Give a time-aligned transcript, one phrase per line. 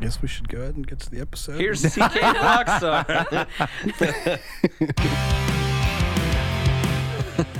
[0.00, 1.60] guess we should go ahead and get to the episode.
[1.60, 1.98] Here's CK
[2.38, 3.04] Rockstar.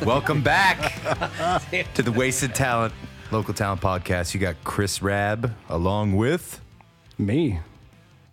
[0.06, 0.94] Welcome back
[1.94, 2.94] to the Wasted Talent
[3.30, 4.32] Local Talent Podcast.
[4.32, 6.60] You got Chris Rab along with
[7.18, 7.60] me.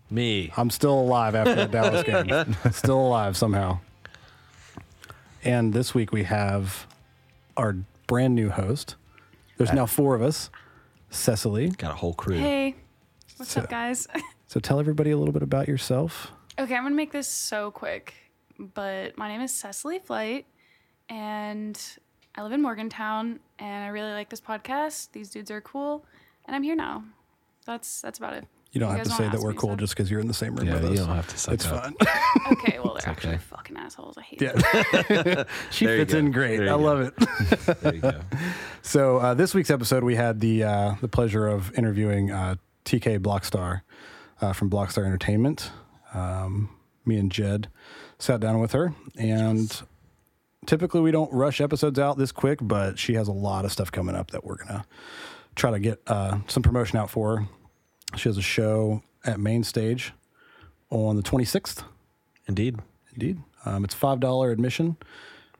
[0.09, 0.53] Me.
[0.55, 2.55] I'm still alive after that Dallas game.
[2.71, 3.79] Still alive somehow.
[5.43, 6.87] And this week we have
[7.57, 7.75] our
[8.07, 8.95] brand new host.
[9.57, 10.49] There's now four of us.
[11.09, 11.69] Cecily.
[11.71, 12.37] Got a whole crew.
[12.37, 12.75] Hey,
[13.37, 14.07] what's So- up, guys?
[14.50, 16.32] So tell everybody a little bit about yourself.
[16.57, 18.13] okay, I'm gonna make this so quick,
[18.57, 20.46] but my name is Cecily Flight,
[21.10, 21.77] and
[22.33, 25.11] I live in Morgantown, and I really like this podcast.
[25.11, 26.05] These dudes are cool,
[26.46, 27.04] and I'm here now.
[27.65, 28.46] That's that's about it.
[28.71, 29.79] You don't You have to say that we're cool stuff?
[29.79, 30.99] just because you're in the same room Yeah, with you us.
[30.99, 31.83] don't have to suck It's up.
[31.83, 31.96] fun.
[32.52, 33.44] Okay, well they're actually okay.
[33.49, 34.17] fucking assholes.
[34.17, 34.52] I hate yeah.
[34.53, 35.45] them.
[35.72, 36.61] she There fits in great.
[36.61, 36.77] I go.
[36.77, 37.80] love it.
[37.81, 38.22] There you go.
[38.81, 42.55] So uh, this week's episode, we had the uh, the pleasure of interviewing uh,
[42.88, 43.81] TK Blockstar
[44.41, 45.71] uh, from Blockstar Entertainment.
[46.13, 46.69] Um,
[47.05, 47.69] me and Jed
[48.17, 49.81] sat down with her, and
[50.66, 53.91] typically we don't rush episodes out this quick, but she has a lot of stuff
[53.91, 54.85] coming up that we're gonna
[55.55, 57.47] try to get uh, some promotion out for her.
[58.15, 60.13] She has a show at Main Stage
[60.89, 61.83] on the 26th.
[62.47, 62.80] Indeed.
[63.13, 64.95] Indeed, um, it's five dollar admission.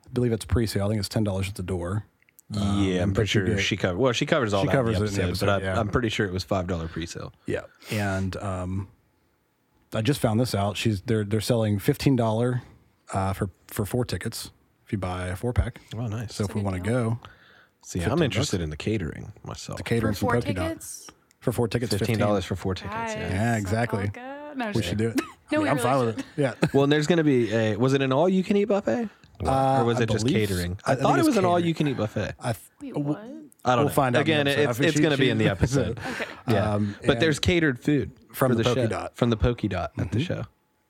[0.06, 0.86] I believe it's pre-sale.
[0.86, 2.06] I think it's ten dollars at the door.
[2.52, 3.98] Yeah, I'm pretty sure get- she covers.
[3.98, 4.72] Well, she covers all that.
[4.72, 5.80] She that covers in it in the episode, episode, but I, yeah.
[5.80, 7.34] I'm pretty sure it was five dollar pre-sale.
[7.46, 8.88] Yeah, and um,
[9.94, 10.78] I just found this out.
[10.78, 12.62] She's they're they're selling fifteen dollar
[13.14, 14.52] uh, for for four tickets
[14.86, 15.80] if you buy a four pack.
[15.96, 16.36] Oh, nice.
[16.36, 17.20] So if we want to go,
[17.84, 18.22] See, I'm bucks?
[18.22, 19.78] interested in the catering myself.
[19.78, 21.08] the For catering from four Polka Dot tickets.
[21.42, 22.94] for four tickets, Fifteen dollars for four tickets.
[22.96, 23.30] Guys, Yeah.
[23.30, 24.12] Yeah, exactly.
[24.56, 25.20] No, We should do it.
[25.50, 26.26] No, I mean, I'm really fine with it.
[26.36, 26.54] Yeah.
[26.74, 27.78] Well, and there's going to be a.
[27.78, 29.08] Was it an all-you-can-eat buffet,
[29.46, 30.78] Uh, or was I it just believe- catering?
[30.86, 31.52] I- I, I think thought it it's was an catering.
[31.54, 32.36] all-you-can-eat buffet.
[32.40, 33.18] I th- Wait, what?
[33.66, 33.94] I don't We'll know.
[33.94, 34.70] find out in the Again, episode.
[34.70, 36.00] It's, think it's she- going to be she- in the episode.
[36.12, 36.26] Okay.
[36.50, 38.88] Yeah, Um, but and- there's catered food From for the Polka show.
[38.88, 39.16] Dot.
[39.18, 40.44] from the Polka Dot at the show.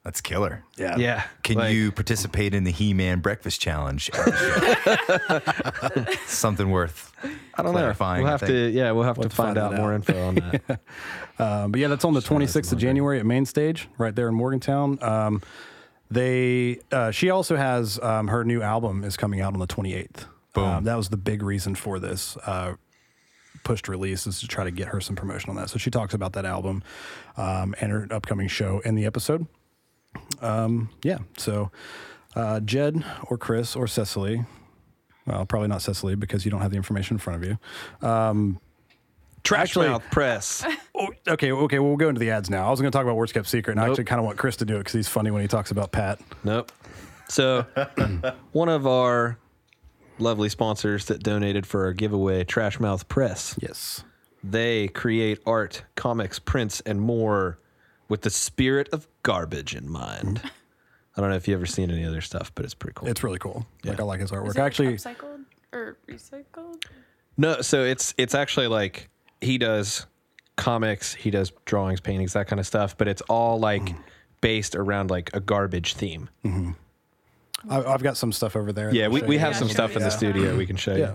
[0.04, 0.64] That's killer.
[0.78, 0.96] yeah.
[0.98, 4.10] Yeah, Can like- you participate in the He-Man Breakfast Challenge?
[4.14, 6.14] at the show?
[6.28, 7.12] Something worth.
[7.24, 7.80] I don't know.
[7.80, 8.52] clarifying, We'll I have think.
[8.52, 8.70] to.
[8.70, 9.96] Yeah, we'll have We'll to find find out that more out.
[9.96, 10.80] info on that.
[11.40, 14.34] Um, but yeah, that's on the 26th of January at Main Stage, right there in
[14.34, 14.98] Morgantown.
[15.04, 15.44] Um,
[16.10, 20.26] they, uh, she also has um, her new album is coming out on the 28th.
[20.54, 20.64] Boom.
[20.64, 22.74] Um, that was the big reason for this uh,
[23.64, 25.70] pushed release is to try to get her some promotion on that.
[25.70, 26.84] So she talks about that album
[27.36, 29.46] um, and her upcoming show in the episode.
[30.42, 31.72] Um, yeah, so
[32.36, 34.46] uh, Jed or Chris or Cecily.
[35.26, 37.58] Well, probably not Cecily because you don't have the information in front of you.
[39.44, 40.66] Trash Actually- mouth press.
[41.00, 41.80] Oh, okay, okay.
[41.80, 42.68] Well, we'll go into the ads now.
[42.68, 44.38] I was going to talk about Worst Kept Secret, and I actually kind of want
[44.38, 46.20] Chris to do it because he's funny when he talks about Pat.
[46.44, 46.72] Nope.
[47.30, 47.66] So,
[48.52, 49.38] one of our
[50.18, 54.04] lovely sponsors that donated for our giveaway, Trash Mouth Press, Yes.
[54.44, 57.60] they create art, comics, prints, and more
[58.10, 60.38] with the spirit of garbage in mind.
[60.40, 60.48] Mm-hmm.
[61.18, 63.10] I don't know if you've ever seen any other stuff, but it's pretty cool.
[63.10, 63.68] It's really cool.
[63.84, 63.92] Yeah.
[63.92, 64.56] Like I like his Is artwork.
[64.56, 66.84] it Actually, recycled or recycled?
[67.38, 69.10] No, so it's it's actually like
[69.42, 70.06] he does
[70.58, 73.96] comics, he does drawings, paintings, that kind of stuff, but it's all like Mm.
[74.42, 76.30] based around like a garbage theme.
[77.70, 78.94] I, I've got some stuff over there.
[78.94, 81.14] Yeah, we, we have Yeah, some stuff in the studio we can show Yeah.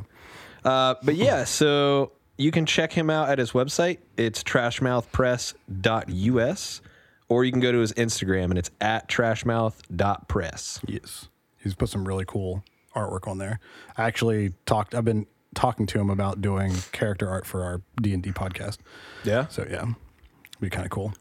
[0.64, 0.70] you.
[0.70, 3.98] Uh, but yeah, so you can check him out at his website.
[4.16, 6.80] It's trashmouthpress.us
[7.28, 10.80] or you can go to his Instagram and it's at trashmouth.press.
[10.86, 11.28] Yes,
[11.58, 12.62] he's put some really cool
[12.94, 13.58] artwork on there.
[13.96, 14.94] I actually talked.
[14.94, 18.78] I've been talking to him about doing character art for our D and D podcast.
[19.24, 19.46] Yeah.
[19.48, 21.12] So yeah, it'd be kind of cool.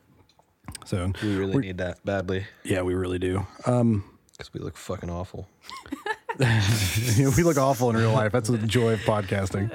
[0.86, 3.46] So We really need that badly yeah, we really do.
[3.66, 5.48] Um, because we look fucking awful.
[6.40, 8.32] we look awful in real life.
[8.32, 9.72] That's the joy of podcasting.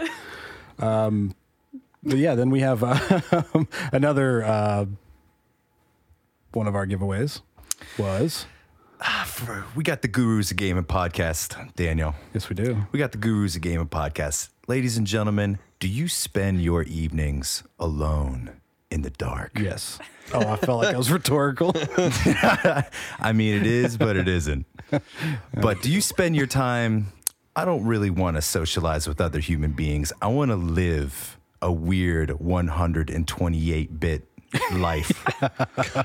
[0.79, 1.35] Um,
[2.03, 3.43] but yeah, then we have uh,
[3.93, 4.87] another uh,
[6.53, 7.43] one of our giveaways
[7.99, 8.47] was
[9.01, 12.15] Ah, For- we got the Gurus of Gaming podcast, Daniel.
[12.33, 12.87] yes, we do.
[12.93, 14.49] We got the Gurus of Gaming podcast.
[14.69, 18.53] Ladies and gentlemen, do you spend your evenings alone
[18.91, 19.59] in the dark?
[19.59, 19.99] Yes.
[20.33, 21.73] Oh, I felt like I was rhetorical.
[23.21, 24.67] I mean, it is, but it isn't.
[25.53, 27.09] But do you spend your time?
[27.57, 30.13] I don't really want to socialize with other human beings.
[30.23, 34.29] I want to live a weird 128 bit
[34.73, 35.25] life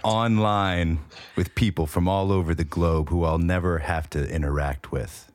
[0.04, 1.00] online
[1.36, 5.32] with people from all over the globe who I'll never have to interact with.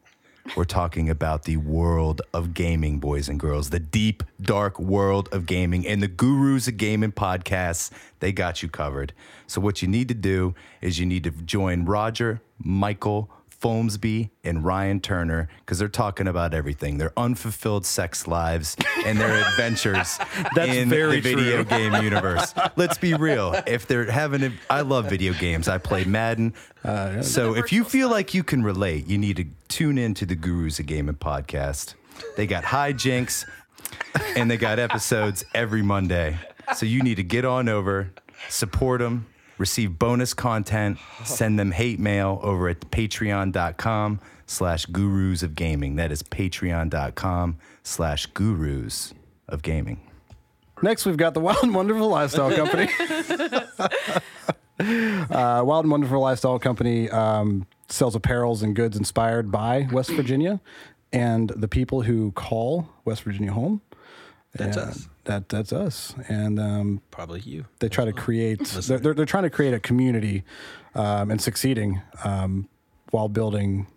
[0.54, 5.44] We're talking about the world of gaming, boys and girls, the deep, dark world of
[5.44, 5.86] gaming.
[5.86, 7.90] And the gurus of gaming podcasts,
[8.20, 9.12] they got you covered.
[9.46, 13.28] So, what you need to do is you need to join Roger, Michael,
[13.60, 19.46] Folmsby and Ryan Turner because they're talking about everything their unfulfilled sex lives and their
[19.48, 20.18] adventures
[20.54, 22.54] That's in very the video game universe.
[22.76, 23.60] Let's be real.
[23.66, 25.68] If they're having a, I love video games.
[25.68, 26.54] I play Madden.
[26.84, 30.26] Uh, so if you feel like you can relate, you need to tune in to
[30.26, 31.94] the Gurus of Gaming podcast.
[32.36, 33.44] They got hijinks
[34.36, 36.38] and they got episodes every Monday.
[36.74, 38.12] So you need to get on over,
[38.48, 39.26] support them,
[39.58, 45.96] receive bonus content, send them hate mail over at patreon.com slash gurus of gaming.
[45.96, 49.14] That is patreon.com slash gurus
[49.48, 50.00] of gaming.
[50.82, 52.90] Next, we've got the Wild and Wonderful Lifestyle Company.
[55.30, 60.60] uh, Wild and Wonderful Lifestyle Company um, sells apparels and goods inspired by West Virginia
[61.12, 63.80] and the people who call West Virginia home.
[64.54, 65.08] That's And us.
[65.26, 67.66] That that's us, and um, Probably you.
[67.80, 68.64] they try to create.
[68.64, 70.44] They're, they're, they're trying to create a community
[70.94, 72.68] um, and succeeding um,
[73.10, 73.86] while building.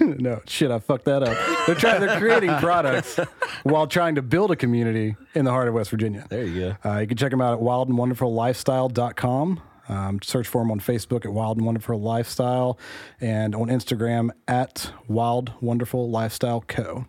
[0.00, 1.36] No shit, I fucked that up.
[1.66, 2.00] They're trying.
[2.00, 3.18] They're creating products
[3.64, 6.24] while trying to build a community in the heart of West Virginia.
[6.30, 6.88] There you go.
[6.88, 9.60] Uh, you can check them out at wildandwonderfullifestyle.com.
[9.88, 12.78] Um, search for them on Facebook at Wild and Wonderful Lifestyle
[13.20, 17.06] and on Instagram at Wild Wonderful Lifestyle Co.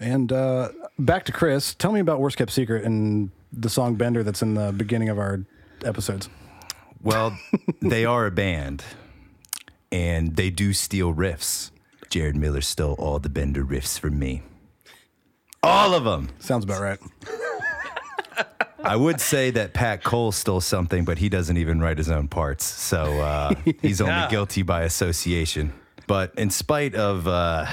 [0.00, 1.74] And uh, back to Chris.
[1.74, 5.18] Tell me about Worst Kept Secret and the song Bender that's in the beginning of
[5.18, 5.44] our
[5.84, 6.28] episodes.
[7.02, 7.38] Well,
[7.82, 8.82] they are a band
[9.92, 11.70] and they do steal riffs.
[12.08, 14.42] Jared Miller stole all the Bender riffs from me.
[15.62, 16.30] All of them.
[16.38, 16.98] Sounds about right.
[18.82, 22.28] I would say that Pat Cole stole something, but he doesn't even write his own
[22.28, 22.64] parts.
[22.64, 25.74] So uh, he's only guilty by association.
[26.06, 27.66] But in spite of uh,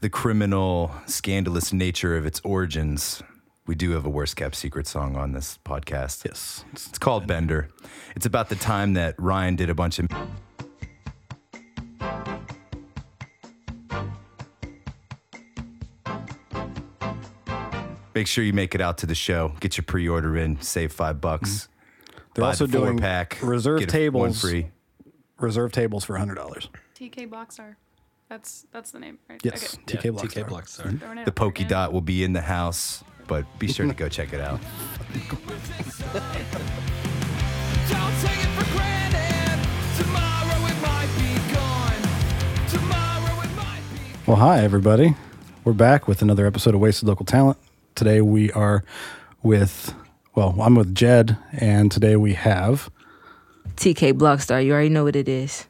[0.00, 3.22] the criminal, scandalous nature of its origins,
[3.66, 6.24] we do have a worst kept secret song on this podcast.
[6.24, 6.64] Yes.
[6.72, 7.68] It's called Bender.
[8.14, 10.06] It's about the time that Ryan did a bunch of.
[18.14, 19.52] Make sure you make it out to the show.
[19.58, 20.60] Get your pre-order in.
[20.60, 21.50] Save five bucks.
[21.50, 22.18] Mm-hmm.
[22.34, 23.38] They're Buy also the doing pack.
[23.42, 24.40] reserve get a- one tables.
[24.40, 24.68] free.
[25.38, 26.68] Reserve tables for $100.
[26.96, 27.74] TK Blockstar.
[28.28, 29.40] That's that's the name, right?
[29.44, 29.74] Yes.
[29.74, 29.96] Okay.
[29.98, 30.24] TK Yeah, Block.
[30.26, 30.98] TK Blockstar.
[31.00, 31.70] Throwing it The out Pokey again.
[31.70, 34.60] Dot will be in the house, but be sure to go check it out.
[37.88, 39.58] Don't take it for granted.
[39.96, 42.68] Tomorrow it might be gone.
[42.68, 44.00] Tomorrow it might be.
[44.26, 45.14] Well, hi, everybody.
[45.64, 47.58] We're back with another episode of Wasted Local Talent.
[47.94, 48.84] Today we are
[49.42, 49.94] with,
[50.34, 52.90] well, I'm with Jed, and today we have
[53.76, 54.64] TK Blockstar.
[54.64, 55.66] You already know what it is.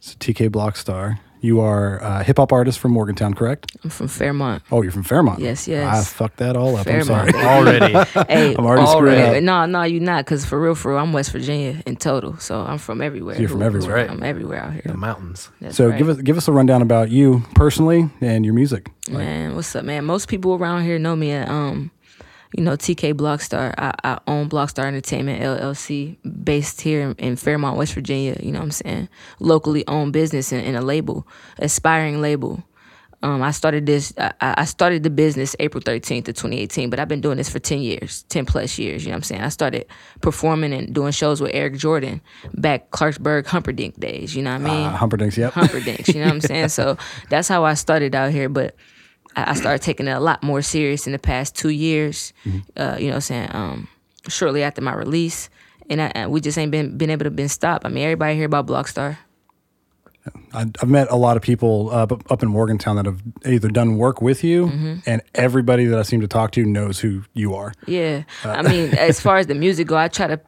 [0.00, 1.18] so TK Blockstar.
[1.42, 3.76] You are a hip hop artist from Morgantown, correct?
[3.82, 4.62] I'm from Fairmont.
[4.70, 5.40] Oh, you're from Fairmont.
[5.40, 5.92] Yes, yes.
[5.92, 6.84] I fucked that all up.
[6.86, 7.10] Fairmont.
[7.10, 7.80] I'm sorry.
[7.80, 7.94] baby.
[7.96, 8.10] Already.
[8.32, 9.38] Hey, I'm already screwing already.
[9.38, 9.42] up.
[9.42, 10.24] No, no, you're not.
[10.24, 12.36] Cause for real, for real, I'm West Virginia in total.
[12.38, 13.38] So I'm from everywhere.
[13.40, 13.96] You're from Who- who- everywhere.
[13.96, 14.08] Right.
[14.10, 14.82] I'm everywhere out here.
[14.86, 15.50] the mountains.
[15.60, 15.98] That's So right.
[15.98, 18.88] give us give us a rundown about you personally and your music.
[19.10, 20.04] Man, what's up, man?
[20.04, 21.90] Most people around here know me at um,
[22.54, 23.74] you know, TK Blockstar.
[23.78, 28.36] I, I own Blockstar Entertainment LLC, based here in, in Fairmont, West Virginia.
[28.40, 29.08] You know what I'm saying?
[29.40, 31.26] Locally owned business and, and a label,
[31.58, 32.62] aspiring label.
[33.24, 34.12] Um, I started this.
[34.18, 37.60] I, I started the business April 13th of 2018, but I've been doing this for
[37.60, 39.04] 10 years, 10 plus years.
[39.04, 39.42] You know what I'm saying?
[39.42, 39.86] I started
[40.20, 42.20] performing and doing shows with Eric Jordan
[42.54, 44.34] back Clarksburg Humperdinck days.
[44.34, 44.86] You know what I mean?
[44.86, 45.52] Uh, Humperdinks, yep.
[45.52, 46.08] Humperdinks.
[46.08, 46.68] You know what I'm saying?
[46.70, 46.98] So
[47.30, 48.48] that's how I started out here.
[48.48, 48.74] But
[49.36, 52.32] I started taking it a lot more serious in the past two years.
[52.76, 53.48] Uh, you know what I'm saying?
[53.52, 53.88] Um,
[54.28, 55.48] shortly after my release.
[55.90, 57.84] And, I, we just ain't been been able to been stopped.
[57.84, 59.18] I mean, everybody hear about Blockstar.
[60.54, 64.22] I've met a lot of people up, up in Morgantown that have either done work
[64.22, 64.94] with you, Mm-hmm.
[65.06, 67.72] and everybody that I seem to talk to knows who you are.
[67.86, 70.40] Yeah, I mean, as far as the music go, I try to,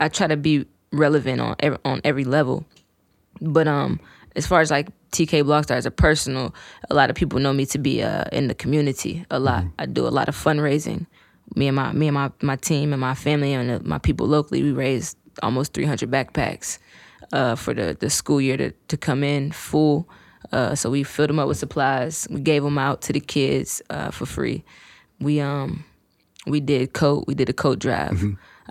[0.00, 2.64] I try to be relevant on every, on every level.
[3.42, 4.00] But um,
[4.36, 6.54] as far as like TK Blockstar as a personal,
[6.88, 9.64] a lot of people know me to be uh in the community a lot.
[9.78, 11.06] I do a lot of fundraising.
[11.56, 14.26] Me and my me and my my team and my family and uh, my people
[14.26, 16.78] locally, we raised almost 300 backpacks
[17.32, 20.08] uh, for the the school year to to come in full.
[20.52, 22.26] Uh, so we filled them up with supplies.
[22.30, 24.64] We gave them out to the kids uh, for free.
[25.20, 25.84] We um
[26.46, 28.22] we did coat we did a coat drive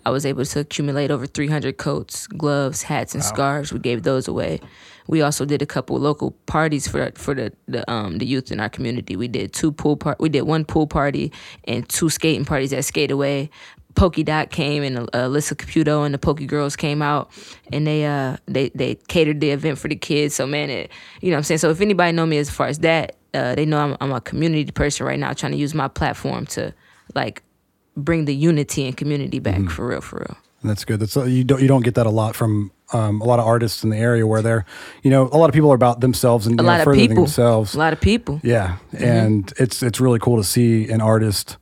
[0.06, 3.72] i was able to accumulate over 300 coats gloves hats and scarves.
[3.74, 4.60] We gave those away.
[5.08, 8.60] We also did a couple local parties for for the, the um the youth in
[8.60, 9.16] our community.
[9.16, 11.32] We did two pool part we did one pool party
[11.66, 13.50] and two skating parties at skate away.
[13.96, 17.32] Pokey Dot came and uh, Alyssa Caputo and the Pokey Girls came out
[17.74, 20.36] and they uh they they catered the event for the kids.
[20.36, 20.92] So man, it,
[21.22, 21.58] you know what I'm saying.
[21.60, 24.22] So if anybody know me as far as that, uh, they know I'm, I'm a
[24.22, 26.74] community person right now, trying to use my platform to
[27.16, 27.44] like
[27.98, 29.68] bring the unity and community back Mm-hmm.
[29.68, 30.38] for real, for real.
[30.64, 31.00] That's good.
[31.00, 33.84] That's you don't you don't get that a lot from um, a lot of artists
[33.84, 34.66] in the area where they're,
[35.04, 36.84] you know, a lot of people are about themselves and A you know, lot of
[36.86, 37.76] furthering people, themselves.
[37.76, 38.42] a lot of people.
[38.44, 41.56] Yeah, and it's it's really cool to see an artist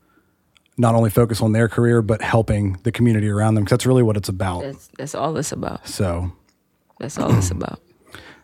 [0.80, 4.04] not only focus on their career but helping the community around them because that's really
[4.04, 4.62] what it's about.
[4.64, 5.88] That's that's all it's about.
[5.88, 6.32] So,
[7.00, 7.80] That's all it's about.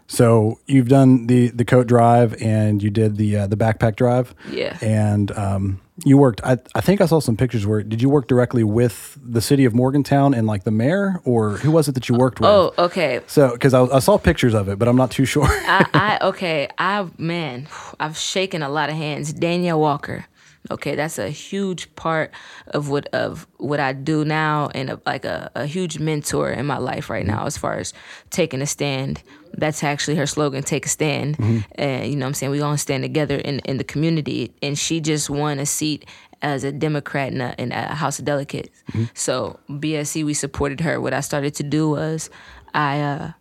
[0.08, 4.36] so you've done the the coat drive and you did the uh, the backpack drive.
[4.52, 4.78] Yeah.
[4.84, 6.42] and um, you worked.
[6.44, 9.66] I I think I saw some pictures where did you work directly with the city
[9.66, 12.50] of Morgantown and like the mayor or who was it that you worked with?
[12.50, 13.22] Oh, okay.
[13.28, 15.46] So, because I, I saw pictures of it, but I'm not too sure.
[15.48, 16.68] I, I okay.
[16.78, 17.68] I man,
[18.00, 19.34] I've shaken a lot of hands.
[19.34, 20.26] Danielle Walker.
[20.72, 22.32] Okay, that's a huge part
[22.68, 26.66] of what of what I do now, and a, like a, a huge mentor in
[26.66, 27.94] my life right now, as far as
[28.30, 29.22] taking a stand.
[29.54, 31.38] That's actually her slogan: "Take a stand."
[31.76, 34.54] And you know, what I'm saying we all stand together in in the community.
[34.62, 36.06] And she just won a seat
[36.42, 38.84] as a Democrat in a, in a House of Delegates.
[39.14, 41.00] So BSC, we supported her.
[41.02, 42.30] What I started to do was,
[42.74, 43.02] I.
[43.02, 43.32] uh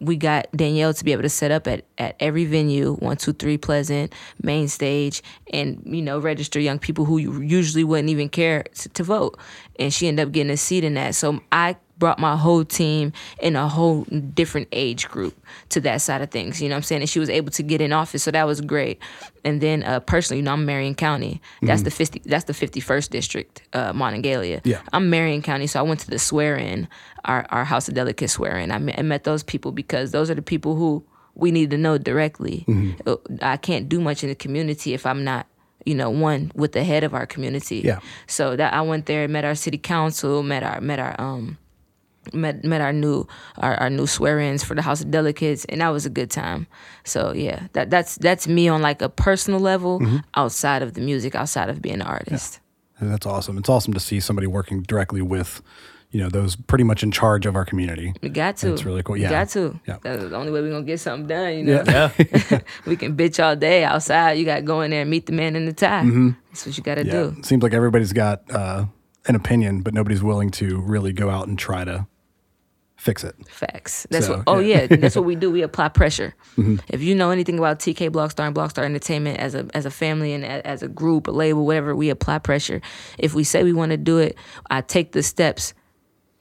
[0.00, 3.32] we got Danielle to be able to set up at, at every venue, one, two,
[3.32, 4.12] three, Pleasant,
[4.42, 5.22] main stage,
[5.52, 9.38] and you know register young people who usually wouldn't even care to, to vote,
[9.78, 11.14] and she ended up getting a seat in that.
[11.14, 14.02] So I brought my whole team in a whole
[14.34, 16.60] different age group to that side of things.
[16.60, 17.02] You know what I'm saying?
[17.02, 19.00] And she was able to get in office, so that was great.
[19.44, 21.40] And then uh, personally, you know, I'm Marion County.
[21.62, 22.22] That's the 50.
[22.24, 24.62] That's the 51st district, uh, Monongalia.
[24.64, 24.80] Yeah.
[24.92, 26.88] I'm Marion County, so I went to the swear in,
[27.24, 28.72] our, our House of Delegates swear in.
[28.72, 31.04] I met, I met those people because those are the people who
[31.36, 32.64] we need to know directly.
[33.06, 35.46] Uh, I can't do much in the community if I'm not,
[35.86, 37.82] you know, one with the head of our community.
[37.84, 38.00] Yeah.
[38.26, 41.58] So that I went there, and met our city council, met our met our um
[42.32, 43.26] met met our new
[43.58, 46.66] our, our new swear-ins for the House of Delegates, and that was a good time.
[47.04, 50.00] So yeah, that that's that's me on like a personal level
[50.34, 52.60] outside of the music, outside of being an artist.
[52.98, 53.58] And that's awesome.
[53.58, 55.60] It's awesome to see somebody working directly with,
[56.12, 58.14] you know, those pretty much in charge of our community.
[58.22, 58.68] We got to.
[58.68, 59.14] That's really cool.
[59.14, 59.30] We Yeah.
[59.30, 59.80] got to.
[59.88, 59.96] Yeah.
[60.02, 61.82] That's the only way we're gonna get something done, you know.
[61.88, 62.60] Yeah.
[62.86, 64.32] we can bitch all day outside.
[64.34, 66.04] You gotta go in there and meet the man in the tie.
[66.50, 67.12] That's what you gotta Yeah.
[67.12, 67.34] do.
[67.38, 68.84] It seems like everybody's got uh,
[69.26, 72.06] an opinion, but nobody's willing to really go out and try to
[73.02, 73.34] fix it.
[73.48, 74.06] Facts.
[74.10, 74.44] That's So, what.
[74.46, 74.86] Oh yeah.
[74.88, 75.50] yeah, that's what we do.
[75.50, 76.34] We apply pressure.
[76.56, 76.76] Mm-hmm.
[76.88, 80.32] If you know anything about TK Blockstar and Blockstar Entertainment as a as a family
[80.32, 82.80] and a, as a group, a label, whatever, we apply pressure.
[83.18, 84.36] If we say we want to do it,
[84.70, 85.74] I take the steps.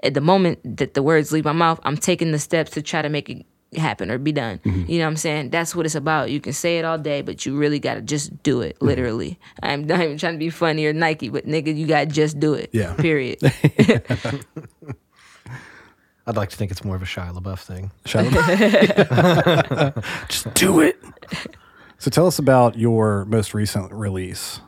[0.04, 3.04] At the moment that the words leave my mouth, I'm taking the steps to try
[3.04, 3.46] to make it
[3.78, 4.60] happen or be done.
[4.66, 4.92] Mm-hmm.
[4.92, 5.50] You know what I'm saying?
[5.52, 6.30] That's what it's about.
[6.32, 8.88] You can say it all day, but you really got to just do it, mm-hmm.
[8.88, 9.40] literally.
[9.64, 12.40] I'm not even trying to be funny or Nike, but nigga, you got to just
[12.40, 12.70] do it.
[12.74, 12.96] Yeah.
[12.96, 13.40] Period.
[16.32, 17.92] I'd like to think it's more of a Shia LaBeouf thing.
[18.06, 18.26] Shut
[19.96, 20.04] up.
[20.30, 20.98] Just do it.
[21.98, 24.62] So tell us about your most recent release.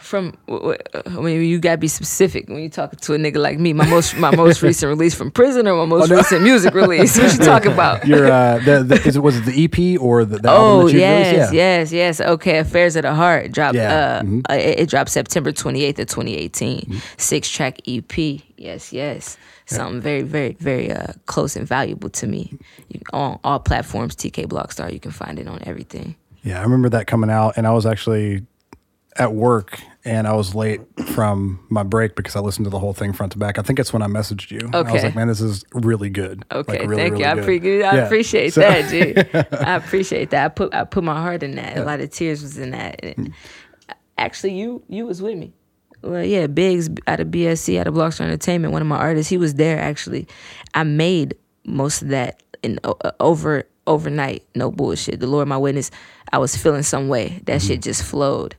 [0.00, 3.36] From w- w- I mean, you gotta be specific when you talking to a nigga
[3.36, 3.72] like me.
[3.72, 7.18] My most my most recent release from prison or my most recent music release.
[7.18, 8.06] What you talking about?
[8.06, 10.86] Your uh, the, the, is it was it the EP or the, the album Oh
[10.86, 11.52] that you yes, released?
[11.52, 12.20] yes, yes.
[12.20, 13.74] Okay, Affairs of the Heart dropped.
[13.76, 14.20] Yeah.
[14.22, 14.40] Mm-hmm.
[14.48, 17.00] Uh, uh, it, it dropped September twenty eighth of twenty eighteen.
[17.16, 18.16] Six track EP.
[18.56, 19.36] Yes, yes.
[19.66, 22.58] Something very, very, very uh, close and valuable to me.
[22.88, 24.92] You, on all platforms, TK Blockstar.
[24.92, 26.16] You can find it on everything.
[26.42, 28.46] Yeah, I remember that coming out, and I was actually
[29.20, 30.80] at work, and I was late
[31.14, 33.58] from my break because I listened to the whole thing front to back.
[33.58, 34.60] I think it's when I messaged you.
[34.66, 36.42] And I was like, man, this is really good.
[36.50, 37.30] Okay, Like, really, thank really you.
[37.30, 38.04] I, good." appreciate, I Yeah.
[38.06, 39.56] appreciate So- that, G.
[39.58, 40.44] I appreciate that.
[40.46, 41.76] I put I put my heart in that.
[41.78, 42.98] A lot of tears was in that.
[43.04, 43.32] And
[44.18, 45.52] Actually, you you was with me.
[46.02, 49.36] Well, yeah, Biggs out of BSC, out of Blockstar Entertainment, one of my artists, he
[49.36, 50.26] was there actually.
[50.74, 51.34] I made
[51.66, 52.80] most of that in
[53.20, 54.44] over overnight.
[54.54, 55.20] No bullshit.
[55.20, 55.90] The Lord, my witness.
[56.32, 57.40] I was feeling some way.
[57.46, 58.54] That shit just flowed.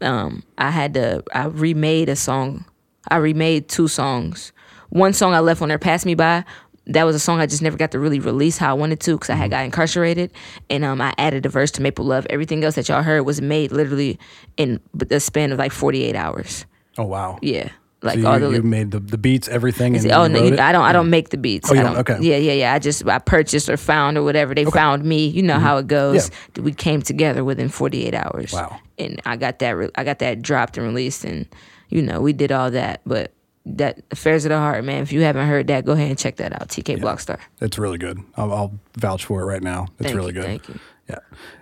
[0.00, 1.22] Um, I had to.
[1.34, 2.64] I remade a song.
[3.08, 4.52] I remade two songs.
[4.88, 6.44] One song I left on there, "Pass Me By."
[6.86, 9.12] That was a song I just never got to really release how I wanted to
[9.12, 10.32] because I had got incarcerated,
[10.70, 12.26] and um, I added a verse to Maple Love.
[12.30, 14.18] Everything else that y'all heard was made literally
[14.56, 16.64] in the span of like forty eight hours.
[16.98, 17.38] Oh wow.
[17.42, 17.68] Yeah,
[18.02, 20.58] like So you, all the you made the, the beats, everything, and oh no, you?
[20.58, 20.82] I don't.
[20.82, 21.70] I don't make the beats.
[21.70, 21.96] Oh, you I don't?
[21.98, 22.18] Okay.
[22.20, 22.74] Yeah, yeah, yeah.
[22.74, 24.54] I just I purchased or found or whatever.
[24.54, 25.26] They found me.
[25.26, 26.30] You know how it goes.
[26.58, 28.52] We came together within 48 hours.
[28.52, 28.80] Wow.
[28.98, 29.70] And I got that.
[29.70, 31.46] Re- I got that dropped and released, and
[31.88, 33.02] you know we did all that.
[33.04, 33.32] But
[33.66, 35.02] that affairs of the heart, man.
[35.02, 36.68] If you haven't heard that, go ahead and check that out.
[36.68, 37.38] TK Blockstar.
[37.60, 38.18] It's really good.
[38.36, 39.88] I'll, I'll vouch for it right now.
[39.98, 40.44] It's Thank really you, good.
[40.44, 40.78] thank you.
[41.08, 41.18] Yeah,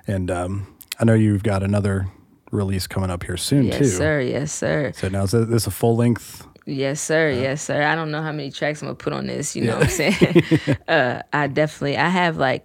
[0.07, 2.07] and um, I know you've got another
[2.51, 3.85] release coming up here soon Yes, too.
[3.85, 4.21] Yes, sir.
[4.21, 4.93] Yes, sir.
[4.95, 6.47] So now is this a full length?
[6.67, 7.31] Yes, sir.
[7.31, 7.83] Yes, sir.
[7.83, 9.57] I don't know how many tracks I'm gonna put on this.
[9.57, 10.43] You know what I'm saying?
[10.89, 11.97] uh, I definitely.
[11.97, 12.65] I have like.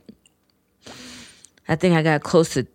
[1.70, 2.68] I think I got close to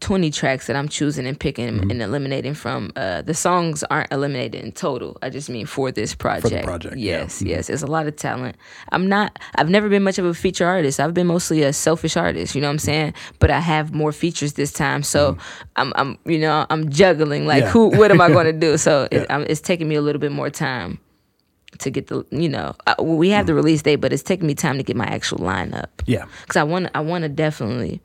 [0.00, 2.92] 20 tracks that I'm choosing and picking and eliminating from.
[2.94, 5.18] Uh, the songs aren't eliminated in total.
[5.22, 6.42] I just mean for this project.
[6.42, 7.18] For the project, yeah.
[7.22, 7.68] Yes, yes.
[7.68, 8.56] It's a lot of talent.
[8.92, 11.00] I'm not, I've never been much of a feature artist.
[11.00, 13.14] I've been mostly a selfish artist, you know what I'm saying?
[13.40, 15.02] But I have more features this time.
[15.02, 15.36] So
[15.76, 17.70] I'm, I'm, you know, I'm juggling like, Yeah.
[17.70, 18.76] who, what am I going to do?
[18.78, 20.98] So it, I'm, it's taking me a little bit more time
[21.80, 24.54] to get the, you know, uh, we have the release date, but it's taking me
[24.54, 26.24] time to get my actual lineup Yeah.
[26.42, 28.00] because I want I want to definitely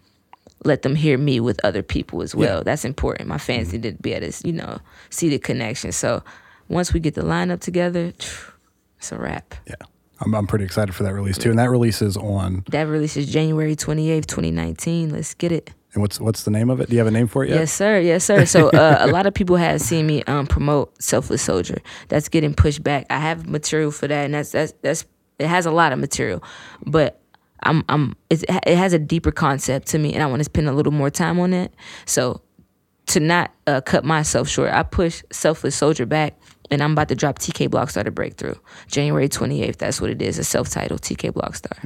[0.66, 2.64] let them hear me with other people as well.
[2.64, 3.28] That's important.
[3.30, 4.80] My fans need to be able to you know
[5.10, 5.92] see the connection.
[5.92, 6.24] So
[6.70, 8.14] once we get the lineup together,
[8.98, 9.56] it's a wrap.
[9.68, 9.76] Yeah.
[10.20, 11.50] I'm, I'm pretty excited for that release too.
[11.50, 15.10] And that releases on, That releases January twenty eighth, twenty nineteen.
[15.10, 15.72] Let's get it.
[15.94, 16.88] and what's what's the name of it?
[16.88, 17.60] Do you have a name for it yet?
[17.60, 18.00] Yes, sir.
[18.00, 18.46] Yes, sir.
[18.46, 21.80] So uh, a lot of people have seen me um, promote Selfless Soldier.
[22.08, 23.06] That's getting pushed back.
[23.10, 25.04] I have material for that, and that's that's that's
[25.40, 26.42] it has a lot of material,
[26.86, 27.20] but
[27.64, 30.68] I'm I'm it's, it has a deeper concept to me, and I want to spend
[30.68, 31.74] a little more time on it.
[32.06, 32.42] So
[33.08, 36.38] to not uh, cut myself short, I push Selfless Soldier back.
[36.72, 38.56] And I'm about to drop TK Blockstar to Breakthrough.
[38.88, 41.78] January 28th, that's what it is, a self titled TK Blockstar.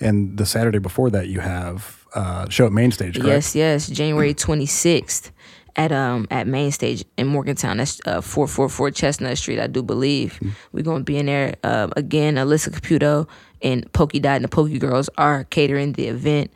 [0.00, 3.26] And the Saturday before that, you have uh, show at Main Stage, correct?
[3.26, 3.88] Yes, yes.
[3.88, 5.32] January 26th
[5.78, 7.78] at um at Main Stage in Morgantown.
[7.78, 10.38] That's uh, 444 Chestnut Street, I do believe.
[10.72, 11.54] We're going to be in there.
[11.64, 13.26] Uh, again, Alyssa Caputo
[13.62, 16.50] and Pokey Dot and the Pokey Girls are catering the event.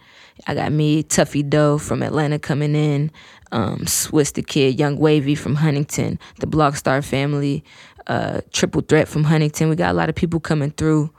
[0.47, 3.13] I got me, Tuffy Doe from Atlanta coming in,
[3.53, 7.63] um, Swiss the Kid, Young Wavy from Huntington, the Blockstar family,
[8.09, 9.69] uh, Triple Threat from Huntington.
[9.69, 11.13] We got a lot of people coming through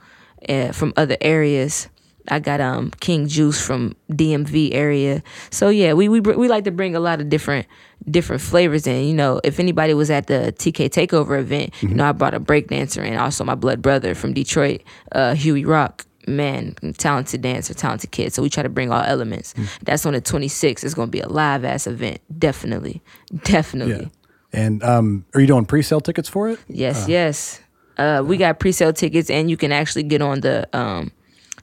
[0.48, 1.88] uh, from other areas.
[2.28, 5.22] I got um King Juice from DMV area.
[5.50, 7.66] So yeah, we we br- we like to bring a lot of different
[8.10, 9.04] different flavors in.
[9.06, 12.40] You know, if anybody was at the TK Takeover event, you know, I brought a
[12.40, 16.06] breakdancer and also my blood brother from Detroit, uh, Huey Rock.
[16.26, 18.32] Man, talented dancer, talented kid.
[18.32, 19.52] So we try to bring all elements.
[19.82, 20.82] That's on the 26th.
[20.82, 22.22] It's gonna be a live ass event.
[22.38, 23.02] Definitely,
[23.42, 24.04] definitely.
[24.04, 24.58] Yeah.
[24.60, 26.60] And um, are you doing pre-sale tickets for it?
[26.66, 27.60] Yes, yes.
[27.98, 31.12] Uh, we got pre-sale tickets, and you can actually get on the um,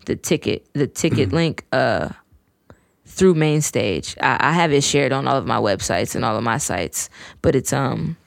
[0.05, 2.09] the ticket the ticket link uh,
[3.05, 4.15] through Main Stage.
[4.21, 7.09] I, I have it shared on all of my websites and all of my sites,
[7.41, 8.17] but it's um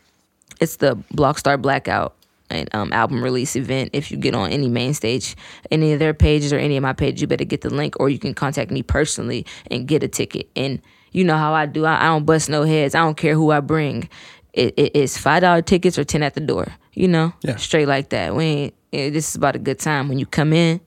[0.61, 2.15] it's the Blockstar Blackout
[2.51, 3.91] and um, album release event.
[3.93, 5.35] If you get on any Main Stage,
[5.71, 8.09] any of their pages or any of my pages, you better get the link, or
[8.09, 10.49] you can contact me personally and get a ticket.
[10.55, 10.81] And
[11.13, 11.85] you know how I do.
[11.87, 12.95] I, I don't bust no heads.
[12.95, 14.09] I don't care who I bring.
[14.53, 16.69] It, it, it's five dollar tickets or ten at the door.
[16.93, 17.57] You know, Yeah.
[17.57, 18.37] straight like that.
[18.37, 18.75] We ain't.
[18.93, 20.09] eh, This is about a good time.
[20.09, 20.81] When you come in,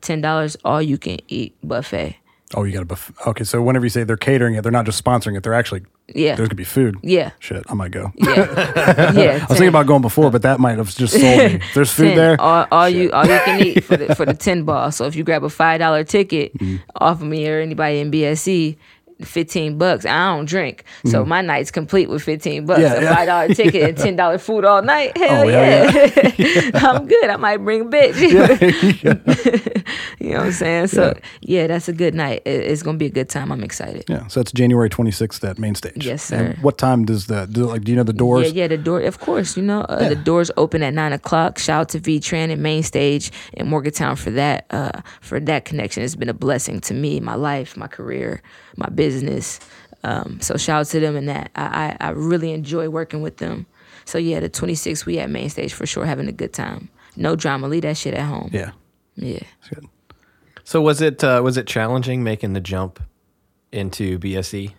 [0.00, 2.16] ten dollars all you can eat buffet.
[2.54, 3.12] Oh, you got a buff.
[3.26, 5.42] Okay, so whenever you say they're catering it, they're not just sponsoring it.
[5.42, 5.82] They're actually
[6.14, 6.34] Yeah.
[6.34, 6.96] There's gonna be food.
[7.02, 8.10] Yeah, Shit, I might go.
[8.16, 8.26] yeah,
[9.12, 9.32] yeah.
[9.34, 11.60] I was thinking about going before, but that might have just sold me.
[11.74, 12.40] There's food 10, there.
[12.40, 14.90] All, all you all you can eat for the for the ten ball.
[14.92, 16.76] So if you grab a five dollar ticket Mm-hmm.
[16.96, 18.78] off of me or anybody in BSC,
[19.22, 20.04] fifteen bucks.
[20.06, 22.80] I don't drink, so my night's complete with fifteen bucks.
[22.80, 23.02] Mm-hmm.
[23.02, 25.16] Yeah, a five dollar ticket and ten dollar food all night.
[25.16, 27.30] Hell Oh, hell yeah, I'm good.
[27.30, 28.18] I might bring a bitch.
[30.20, 30.86] you know what I'm saying?
[30.88, 31.66] So yeah.
[31.66, 32.42] that's a good night.
[32.44, 33.50] It- it's gonna be a good time.
[33.52, 34.04] I'm excited.
[34.08, 36.04] Yeah, so that's January 26th at Main Stage.
[36.04, 36.58] Yes, And sir.
[36.62, 37.82] what time does that, do, like?
[37.82, 38.52] Do you know the doors?
[38.52, 39.00] Yeah, yeah, the door.
[39.00, 41.58] Of course, you know uh, the doors open at nine o'clock.
[41.58, 44.66] Shout out to V Tran and Main Stage in Morgantown for that.
[44.70, 48.42] Uh, for that connection, it's been a blessing to me, my life, my career,
[48.78, 49.60] my business.
[50.04, 51.50] Um, so shout out to them and that.
[51.56, 53.66] I, I I really enjoy working with them.
[54.04, 56.88] So yeah, the 26th we at Main Stage for sure, having a good time.
[57.16, 57.68] No drama.
[57.68, 58.48] Leave that shit at home.
[58.52, 58.70] Yeah,
[59.16, 59.40] Yeah.
[59.60, 59.84] that's good.
[60.64, 63.00] So was it uh, was it challenging making the jump
[63.72, 64.18] into?
[64.18, 64.72] BSE?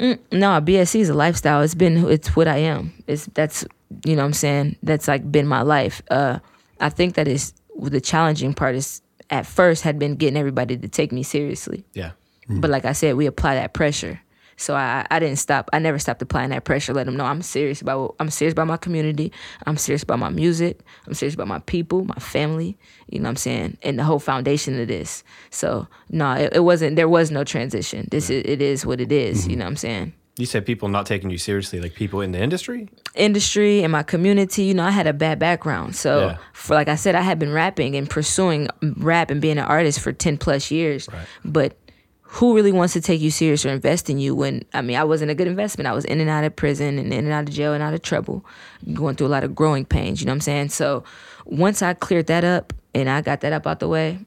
[0.00, 1.60] No, BSE is a lifestyle.
[1.62, 2.92] It's been it's what I am.
[3.08, 3.64] It's that's
[4.04, 6.02] you know what I'm saying that's like been my life.
[6.10, 6.38] Uh,
[6.80, 9.00] I think that is the challenging part is
[9.30, 11.84] at first had been getting everybody to take me seriously.
[11.94, 12.12] Yeah.
[12.48, 12.72] But mm.
[12.72, 14.20] like I said, we apply that pressure.
[14.58, 15.70] So I, I didn't stop.
[15.72, 16.92] I never stopped applying that pressure.
[16.92, 18.16] Let them know I'm serious about.
[18.18, 19.32] I'm serious about my community.
[19.66, 20.80] I'm serious about my music.
[21.06, 22.76] I'm serious about my people, my family.
[23.08, 25.22] You know what I'm saying, and the whole foundation of this.
[25.50, 26.96] So no, it, it wasn't.
[26.96, 28.08] There was no transition.
[28.10, 28.42] This is.
[28.44, 29.50] It is what it is, mm-hmm.
[29.50, 32.32] You know what I'm saying You said people not taking you seriously, like people in
[32.32, 32.88] the industry.
[33.14, 35.94] industry and my community, you know, I had a bad background.
[35.94, 36.36] So, Yeah.
[36.52, 40.00] for like I said, I had been rapping and pursuing rap and being an artist
[40.00, 41.08] for 10 plus years.
[41.44, 41.76] But
[42.30, 45.04] who really wants to take you serious or invest in you when, I mean, I
[45.04, 45.88] wasn't a good investment.
[45.88, 47.94] I was in and out of prison and in and out of jail and out
[47.94, 48.44] of trouble,
[48.92, 50.68] going through a lot of growing pains, you know what I'm saying?
[50.68, 51.04] So,
[51.46, 54.18] once I cleared that up and I got that up out the way,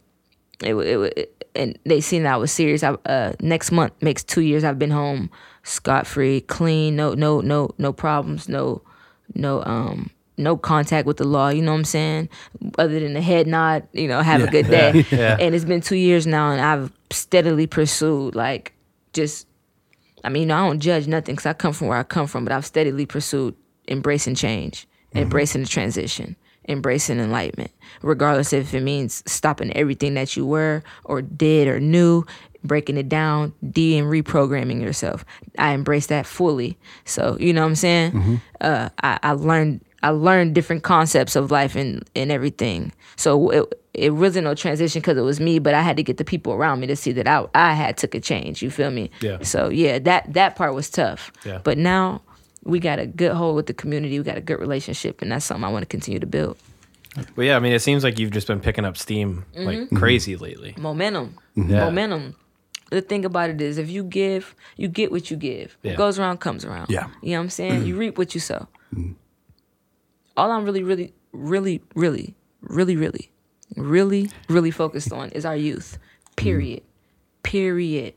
[0.64, 2.82] it, it, it and they seen that I was serious.
[2.82, 5.30] I, uh, next month makes two years I've been home,
[5.62, 8.82] scot free, clean, no no no no problems, no
[9.36, 11.50] no um no contact with the law.
[11.50, 12.30] You know what I'm saying?
[12.78, 15.06] Other than the head nod, you know, have a good day.
[15.12, 15.38] Yeah.
[15.40, 18.74] And it's been two years now, and I've steadily pursued like
[19.14, 19.48] just
[20.24, 22.28] I mean, you know, I don't judge nothing because I come from where I come
[22.28, 23.56] from, but I've steadily pursued
[23.88, 25.20] embracing change, mm-hmm.
[25.20, 26.36] embracing the transition,
[26.68, 32.26] embracing enlightenment, regardless if it means stopping everything that you were or did or knew,
[32.64, 35.26] breaking it down, de and reprogramming yourself.
[35.58, 36.78] I embrace that fully.
[37.06, 38.42] So you know what I'm saying?
[38.60, 42.92] Uh, I, I learned I learned different concepts of life and, and everything.
[43.18, 46.18] So it, it wasn't no transition because it was me, but I had to get
[46.18, 48.64] the people around me to see that I, I had took a change.
[48.64, 49.12] You feel me?
[49.22, 49.38] Yeah.
[49.44, 51.32] So yeah, that that part was tough.
[51.46, 51.60] Yeah.
[51.64, 52.22] But now
[52.64, 54.18] we got a good hold with the community.
[54.18, 56.58] We got a good relationship, and that's something I want to continue to build.
[57.36, 60.36] But yeah, I mean, it seems like you've just been picking up steam like crazy
[60.38, 60.74] lately.
[60.78, 61.84] Momentum, Yeah.
[61.86, 62.36] momentum.
[62.92, 65.78] The thing about it is, if you give, you get what you give.
[65.82, 65.92] Yeah.
[65.94, 66.90] What goes around comes around.
[66.92, 67.08] Yeah.
[67.24, 67.86] You know what I'm saying?
[67.86, 68.68] You reap what you sow.
[70.38, 73.32] All I'm really, really, really, really, really, really,
[73.76, 75.98] really, really focused on is our youth.
[76.36, 76.84] Period.
[77.44, 78.14] Period.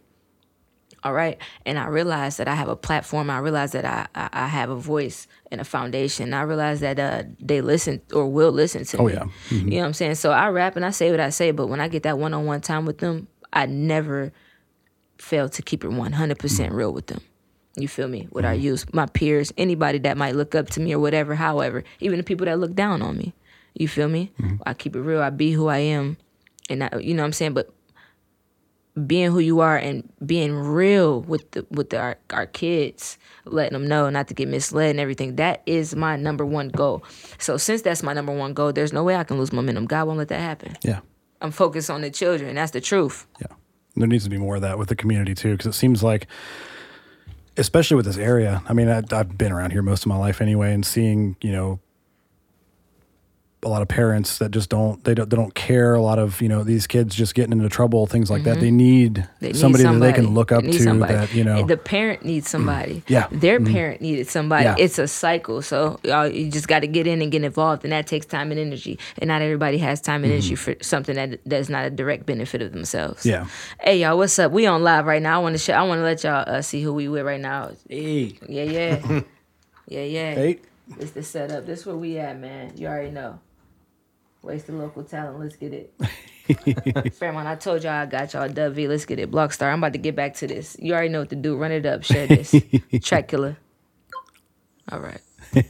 [1.02, 1.38] All right.
[1.66, 3.28] And I realized that I have a platform.
[3.30, 6.32] I realized that I, I, I have a voice and a foundation.
[6.32, 9.12] I realized that uh, they listen or will listen to Oh, me.
[9.12, 9.24] yeah.
[9.50, 10.14] You know what I'm saying?
[10.16, 12.32] So I rap and I say what I say, but when I get that one
[12.32, 14.32] on one time with them, I never
[15.24, 16.72] fail to keep it 100% mm.
[16.72, 17.20] real with them.
[17.76, 18.28] You feel me?
[18.30, 18.60] With our mm.
[18.60, 22.24] youth, my peers, anybody that might look up to me or whatever, however, even the
[22.24, 23.34] people that look down on me.
[23.74, 24.30] You feel me?
[24.40, 24.56] Mm-hmm.
[24.64, 25.20] I keep it real.
[25.20, 26.16] I be who I am.
[26.70, 27.54] And I, you know what I'm saying?
[27.54, 27.74] But
[29.06, 33.72] being who you are and being real with the with the, our, our kids letting
[33.72, 37.02] them know not to get misled and everything that is my number one goal
[37.38, 40.06] so since that's my number one goal there's no way i can lose momentum god
[40.06, 41.00] won't let that happen Yeah.
[41.40, 43.48] i'm focused on the children that's the truth Yeah.
[43.96, 46.26] There needs to be more of that with the community too, because it seems like,
[47.56, 48.62] especially with this area.
[48.68, 51.52] I mean, I, I've been around here most of my life anyway, and seeing you
[51.52, 51.80] know
[53.64, 55.94] a lot of parents that just don't they don't they don't care.
[55.94, 58.60] A lot of you know these kids just getting into trouble, things like that.
[58.60, 59.30] They need, Mm-hmm.
[59.40, 60.72] They need somebody, somebody, that they can look up to.
[60.72, 61.14] somebody.
[61.14, 63.02] That you know, the parent needs somebody.
[63.08, 63.26] Yeah.
[63.30, 64.64] their parent needed somebody.
[64.64, 64.76] Yeah.
[64.78, 67.92] It's a cycle, so y'all, you just got to get in and get involved, and
[67.92, 68.98] that takes time and energy.
[69.18, 72.62] And not everybody has time and energy for something that that's not a direct benefit
[72.62, 73.24] of themselves.
[73.24, 73.28] Mm-hmm.
[73.30, 73.46] Yeah.
[73.80, 74.52] Hey y'all, what's up?
[74.52, 75.40] We on live right now.
[75.40, 75.74] I want to show.
[75.74, 77.70] I want to let y'all uh, see who we with right now.
[77.88, 78.36] Hey.
[78.48, 79.06] Yeah, yeah,
[79.88, 80.34] yeah, yeah.
[80.34, 80.58] Hey.
[81.00, 81.64] It's the setup.
[81.66, 82.72] This where we at, man.
[82.76, 83.40] You already know.
[84.44, 85.40] Waste the local talent.
[85.40, 85.94] Let's get it.
[87.14, 88.86] Fairmont, I told y'all I got y'all Dub V.
[88.88, 89.30] Let's get it.
[89.30, 89.72] Blockstar.
[89.72, 90.76] I'm about to get back to this.
[90.78, 91.56] You already know what to do.
[91.56, 92.04] Run it up.
[92.04, 92.54] Share this.
[93.02, 93.56] Track killer.
[94.92, 95.20] All right.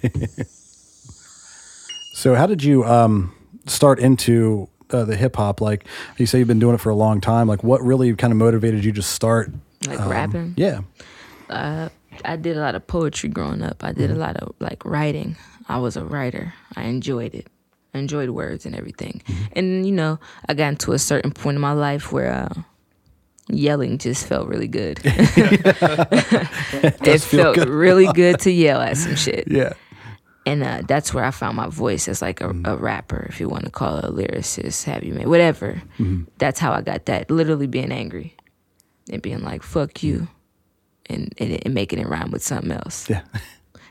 [2.16, 3.34] So, how did you um,
[3.66, 5.60] start into uh, the hip hop?
[5.60, 5.84] Like
[6.16, 7.48] you say, you've been doing it for a long time.
[7.48, 9.52] Like, what really kind of motivated you to start?
[9.84, 10.54] Like rapping.
[10.56, 10.82] Yeah.
[11.50, 13.82] I did a lot of poetry growing up.
[13.82, 15.36] I did a lot of like writing.
[15.68, 16.54] I was a writer.
[16.76, 17.48] I enjoyed it.
[17.94, 19.22] I enjoyed words and everything.
[19.52, 22.54] And you know, I got into a certain point in my life where uh,
[23.48, 25.00] yelling just felt really good.
[25.04, 29.46] it felt really good to yell at some shit.
[29.48, 29.74] Yeah.
[30.46, 33.48] And uh, that's where I found my voice as like a, a rapper, if you
[33.48, 35.80] want to call it a lyricist, have you made whatever.
[36.36, 37.30] That's how I got that.
[37.30, 38.36] Literally being angry
[39.10, 40.28] and being like, fuck you.
[41.06, 43.10] And, and, and making it rhyme with something else.
[43.10, 43.20] Yeah.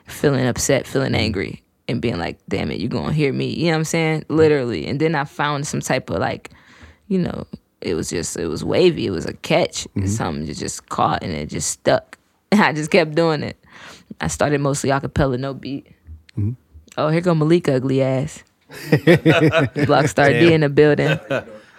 [0.08, 3.48] Feeling upset, feeling angry, and being like, damn it, you're going to hear me.
[3.48, 4.26] You know what I'm saying?
[4.30, 4.88] Literally.
[4.88, 6.52] And then I found some type of like,
[7.08, 7.46] you know,
[7.82, 9.08] it was just, it was wavy.
[9.08, 9.88] It was a catch.
[10.06, 12.17] Something that just caught and it just stuck.
[12.52, 13.58] And I just kept doing it.
[14.22, 15.88] I started mostly a cappella, no beat.
[16.98, 18.43] Oh, here go Malik ugly ass.
[18.74, 21.19] Blockstar D in the building.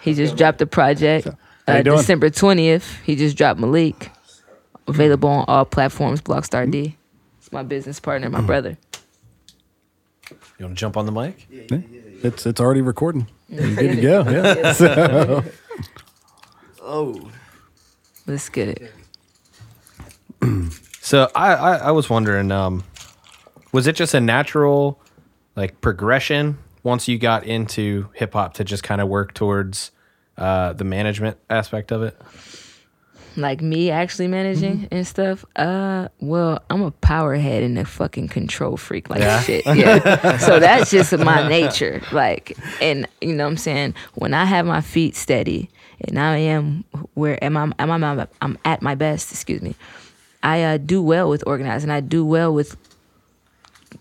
[0.01, 1.27] He just dropped a project.
[1.67, 1.81] Uh.
[1.81, 2.99] December twentieth.
[3.03, 4.11] He just dropped Malik.
[4.87, 6.21] Available on all platforms.
[6.21, 6.97] Blockstar D.
[7.39, 8.77] It's my business partner, my brother.
[10.57, 11.47] You want to jump on the mic?
[12.23, 13.27] It's it's already recording.
[13.49, 14.23] You're good to go.
[15.45, 15.51] Yeah.
[16.87, 17.31] Oh,
[18.27, 18.91] let's get it.
[21.01, 22.83] So I, I, I was wondering, um,
[23.71, 24.99] was it just a natural
[25.55, 29.91] like progression once you got into hip hop to just kind of work towards
[30.35, 32.19] uh, the management aspect of it?
[33.37, 35.43] Like me actually managing and stuff.
[35.55, 39.65] Uh, well, I'm a powerhead and a fucking control freak like shit.
[39.75, 40.37] Yeah.
[40.37, 42.01] so that's just my nature.
[42.11, 43.93] Like, and you know what I'm saying?
[44.13, 45.69] When I have my feet steady
[46.01, 47.71] and I am where am I?
[47.79, 48.27] Am I?
[48.41, 49.31] I'm at my best.
[49.31, 49.75] Excuse me.
[50.43, 51.89] I uh, do well with organizing.
[51.89, 52.77] I do well with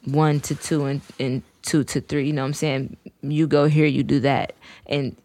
[0.05, 2.27] one to two and, and two to three.
[2.27, 2.97] You know what I'm saying?
[3.23, 4.55] You go here, you do that.
[4.87, 5.17] And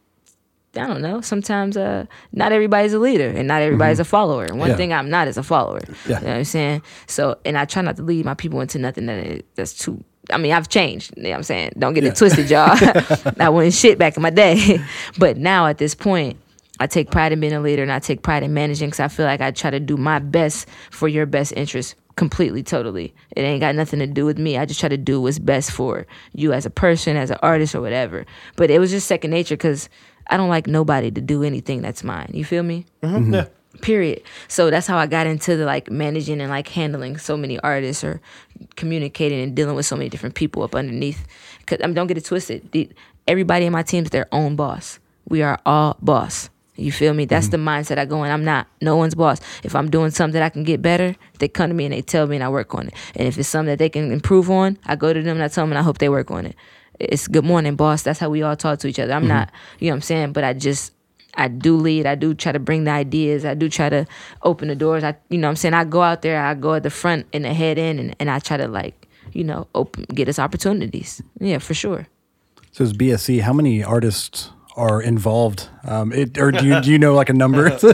[0.76, 1.22] I don't know.
[1.22, 4.48] Sometimes uh, not everybody's a leader and not everybody's a follower.
[4.54, 4.76] One Yeah.
[4.76, 5.80] thing I'm not is a follower.
[6.08, 6.20] Yeah.
[6.20, 6.82] You know what I'm saying?
[7.08, 10.04] So, and I try not to lead my people into nothing that is, that's too.
[10.32, 11.12] I mean, I've changed.
[11.18, 11.72] You know what I'm saying?
[11.80, 12.12] Don't get Yeah.
[12.12, 12.70] it twisted, y'all.
[13.40, 14.80] I wasn't shit back in my day.
[15.18, 16.38] but now at this point,
[16.80, 19.08] I take pride in being a leader and I take pride in managing because I
[19.08, 23.14] feel like I try to do my best for your best interest completely, totally.
[23.36, 24.58] It ain't got nothing to do with me.
[24.58, 27.74] I just try to do what's best for you as a person, as an artist,
[27.76, 28.26] or whatever.
[28.56, 29.90] But it was just second nature because
[30.30, 32.32] I don't like nobody to do anything that's mine.
[32.34, 32.86] You feel me?
[33.02, 33.16] Mm-hmm.
[33.16, 33.34] Mm-hmm.
[33.34, 33.46] Yeah.
[33.82, 34.22] period.
[34.48, 38.04] So that's how i got into the like managing and like handling so many artists
[38.04, 38.22] or
[38.76, 41.26] communicating and dealing with so many different people up underneath.
[41.60, 42.72] Because I mean, don't get it twisted.
[42.72, 42.90] The,
[43.28, 45.00] everybody in my team's their own boss.
[45.28, 46.50] We are all boss.
[46.76, 47.26] You feel me?
[47.26, 47.64] That's mm-hmm.
[47.64, 48.32] the mindset i go in.
[48.32, 49.40] I'm not no one's boss.
[49.64, 52.02] If i'm doing something that i can get better they come to me and they
[52.02, 52.94] tell me and i work on it.
[53.16, 55.48] And if it's something that they can improve on i go to them and i
[55.48, 56.56] tell them and i hope they work on it
[57.00, 59.30] it's good morning boss that's how we all talk to each other i'm mm-hmm.
[59.30, 60.94] not you know what i'm saying but i just
[61.36, 62.06] I do lead.
[62.06, 63.46] I do try to bring the ideas.
[63.46, 64.06] I do try to
[64.44, 65.04] open the doors.
[65.04, 66.44] I, you know, what I'm saying I go out there.
[66.44, 69.08] I go at the front and the head in, and, and I try to like,
[69.32, 71.22] you know, open get us opportunities.
[71.40, 72.08] Yeah, for sure.
[72.72, 73.42] So it's BSC.
[73.42, 75.70] How many artists are involved?
[75.84, 77.78] Um, it, or do you do you know like a number?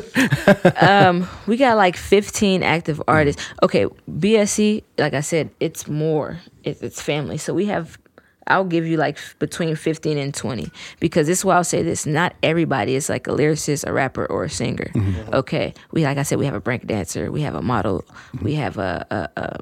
[0.82, 3.10] Um, we got like 15 active mm-hmm.
[3.10, 3.44] artists.
[3.64, 6.40] Okay, BSC, like I said, it's more.
[6.64, 7.38] It's, it's family.
[7.38, 7.98] So we have.
[8.48, 11.82] I'll give you like f- between 15 and 20 because this is why I'll say
[11.82, 12.06] this.
[12.06, 14.92] Not everybody is like a lyricist, a rapper, or a singer.
[14.94, 15.34] Mm-hmm.
[15.34, 15.74] Okay.
[15.92, 18.06] We, like I said, we have a break dancer, we have a model,
[18.42, 18.62] we mm-hmm.
[18.62, 19.60] have a, a, a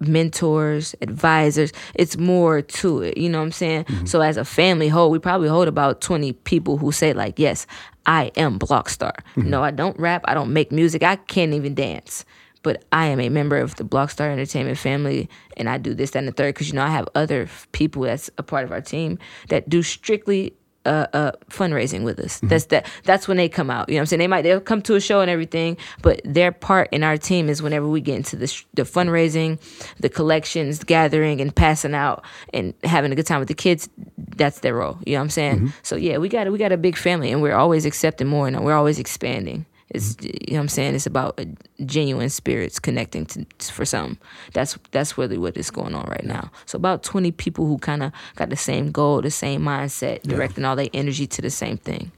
[0.00, 1.72] mentors, advisors.
[1.94, 3.18] It's more to it.
[3.18, 3.84] You know what I'm saying?
[3.84, 4.06] Mm-hmm.
[4.06, 7.66] So as a family whole, we probably hold about 20 people who say like, yes,
[8.06, 9.12] I am Blockstar.
[9.36, 10.22] No, I don't rap.
[10.24, 11.02] I don't make music.
[11.02, 12.24] I can't even dance.
[12.62, 16.20] But I am a member of the Blockstar Entertainment family, and I do this, that,
[16.20, 16.54] and the third.
[16.54, 19.18] Because you know, I have other people that's a part of our team
[19.48, 20.54] that do strictly
[20.86, 22.40] uh, uh, fundraising with us.
[22.42, 22.86] That's that.
[23.04, 23.88] That's when they come out.
[23.88, 24.18] You know what I'm saying?
[24.20, 27.48] They might they'll come to a show and everything, but their part in our team
[27.48, 29.60] is whenever we get into the sh- the fundraising,
[29.98, 33.88] the collections, gathering, and passing out and having a good time with the kids.
[34.16, 34.98] That's their role.
[35.04, 35.72] You know what I'm saying?
[35.82, 38.64] So yeah, we got we got a big family, and we're always accepting more, and
[38.64, 39.66] we're always expanding.
[39.90, 40.94] It's you know what I'm saying.
[40.94, 41.40] It's about
[41.84, 44.18] genuine spirits connecting to for something.
[44.52, 46.50] That's that's really what is going on right now.
[46.66, 50.64] So about 20 people who kind of got the same goal, the same mindset, directing
[50.64, 52.12] all their energy to the same thing.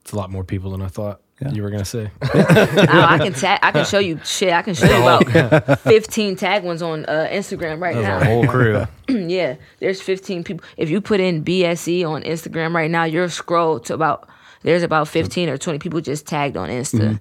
[0.00, 1.20] It's a lot more people than I thought
[1.50, 2.10] you were gonna say.
[2.22, 3.58] oh, I can tag.
[3.62, 4.52] I can show you shit.
[4.52, 8.20] I can show you about 15 tag ones on uh, Instagram right That's now.
[8.20, 8.84] a whole crew.
[9.08, 10.64] yeah, there's 15 people.
[10.76, 14.28] If you put in BSE on Instagram right now, you'll scroll to about
[14.62, 17.20] there's about 15 or 20 people just tagged on Insta.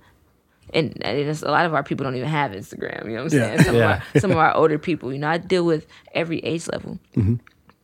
[0.73, 3.05] And, and it's, a lot of our people don't even have Instagram.
[3.05, 3.45] You know what I'm Yeah.
[3.47, 3.63] saying?
[3.63, 3.95] Some, Yeah.
[3.95, 5.11] of our, some of our older people.
[5.11, 6.97] You know, I deal with every age level.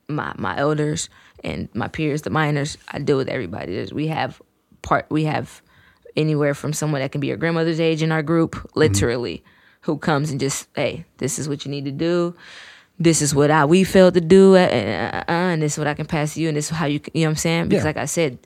[0.09, 1.09] My my elders
[1.43, 2.77] and my peers, the minors.
[2.87, 3.73] I deal with everybody.
[3.75, 4.41] There's, we have
[4.83, 5.05] part.
[5.09, 5.61] We have
[6.15, 9.43] anywhere from someone that can be your grandmother's age in our group, literally,
[9.81, 12.33] who comes and just, hey, this is what you need to do.
[12.97, 15.87] This is what I we failed to do, uh, uh, uh, and this is what
[15.87, 17.67] I can pass to you, and this is how you, you know what I'm saying?
[17.67, 17.89] Because Yeah.
[17.89, 18.39] like I said,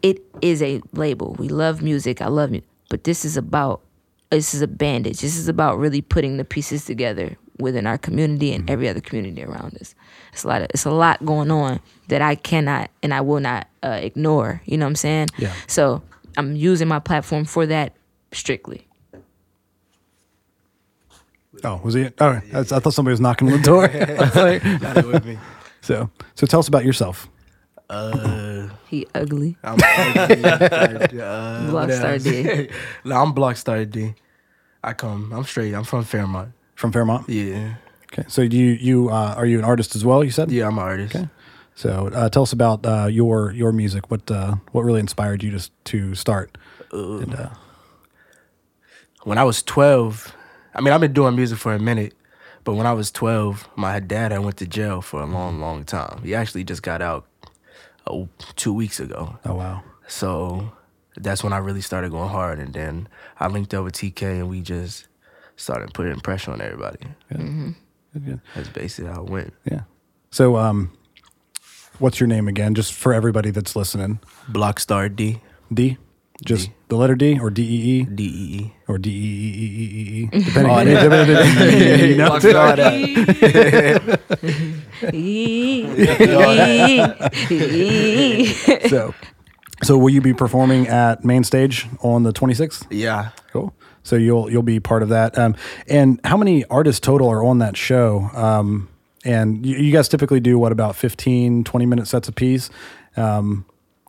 [0.00, 1.36] it is a label.
[1.38, 2.22] We love music.
[2.22, 3.82] I love it, but this is about
[4.30, 5.20] this is a bandage.
[5.20, 9.44] This is about really putting the pieces together within our community and every other community
[9.44, 9.94] around us.
[10.32, 10.62] It's a lot.
[10.62, 14.62] Of, it's a lot going on that I cannot and I will not uh, ignore.
[14.64, 15.28] You know what I'm saying?
[15.36, 15.52] Yeah.
[15.66, 16.02] So
[16.36, 17.94] I'm using my platform for that
[18.32, 18.86] strictly.
[21.64, 22.08] oh, was he?
[22.18, 23.88] Oh, I, I thought somebody was knocking on the door.
[24.34, 25.38] Like- with me.
[25.82, 27.28] so, so tell us about yourself.
[27.90, 29.56] Uh, He ugly.
[29.64, 29.76] I'm uh,
[31.72, 32.22] what Blockstar?
[32.22, 32.68] D.
[33.08, 34.14] no, I'm Blockstar D.
[34.84, 35.32] I come.
[35.32, 35.72] I'm straight.
[35.74, 36.52] I'm from Fairmont.
[36.74, 37.26] From Fairmont.
[37.26, 37.76] Yeah.
[38.12, 38.24] Okay.
[38.28, 40.22] So you you uh, are you an artist as well?
[40.22, 40.50] You said.
[40.52, 41.16] Yeah, I'm an artist.
[41.16, 41.26] Okay.
[41.74, 44.10] So uh, tell us about uh, your your music.
[44.10, 46.58] What uh, what really inspired you to to start?
[46.92, 47.48] And, uh,
[49.24, 50.36] When I was 12,
[50.74, 52.12] I mean, I've been doing music for a minute,
[52.64, 55.84] but when I was 12, my dad had went to jail for a long, long
[55.84, 56.20] time.
[56.22, 57.24] He actually just got out
[58.06, 59.38] oh, two weeks ago.
[59.44, 59.82] oh wow.
[60.08, 60.72] So
[61.16, 62.58] that's when I really started going hard.
[62.58, 65.06] And then I linked up with TK and we just
[65.56, 67.06] started putting pressure on everybody.
[67.28, 67.74] Good,
[68.24, 68.40] good.
[68.54, 69.54] That's basically how it went.
[69.64, 69.82] Yeah.
[70.30, 70.92] So um,
[71.98, 72.74] what's your name again?
[72.74, 74.20] Just for everybody that's listening.
[74.50, 75.40] Blockstar D.
[75.72, 75.98] D.
[76.44, 76.72] Just D.
[76.88, 78.72] the letter D or D E E D E E.
[78.88, 82.38] or D E E E E E E depending on you know?
[88.88, 89.14] So
[89.82, 92.86] so will you be performing at main stage on the 26th?
[92.90, 93.30] Yeah.
[93.52, 93.74] Cool.
[94.04, 95.36] So you'll you'll be part of that.
[95.38, 95.56] Um,
[95.88, 98.30] and how many artists total are on that show?
[98.34, 98.88] Um,
[99.24, 102.70] and you, you guys typically do what about 15, 20 minute sets a piece,
[103.16, 103.64] um,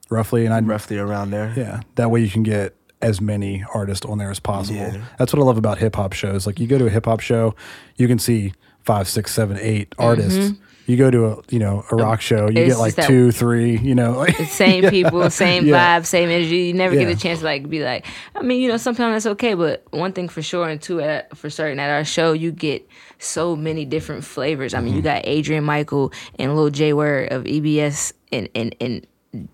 [0.10, 0.46] roughly.
[0.46, 1.54] And I Roughly around there.
[1.56, 4.80] yeah, that way you can get as many artists on there as possible.
[4.80, 5.04] Yeah.
[5.18, 6.48] That's what I love about hip hop shows.
[6.48, 7.54] Like you go to a hip hop show,
[7.98, 10.54] you can see five, six, seven, eight artists,
[10.86, 13.78] You go to a you know a rock show, you It's get like two, three,
[13.78, 16.00] you know, like same people, same Yeah.
[16.00, 16.58] vibe, same energy.
[16.64, 18.06] You never get a chance to like be like.
[18.36, 21.36] I mean, you know, sometimes that's okay, but one thing for sure, and two at,
[21.38, 22.86] for certain, at our show, you get
[23.20, 24.74] so many different flavors.
[24.74, 25.08] I mean, you Mm-hmm.
[25.08, 29.08] got Adrian Michael and Lil J Word of EBS, and and and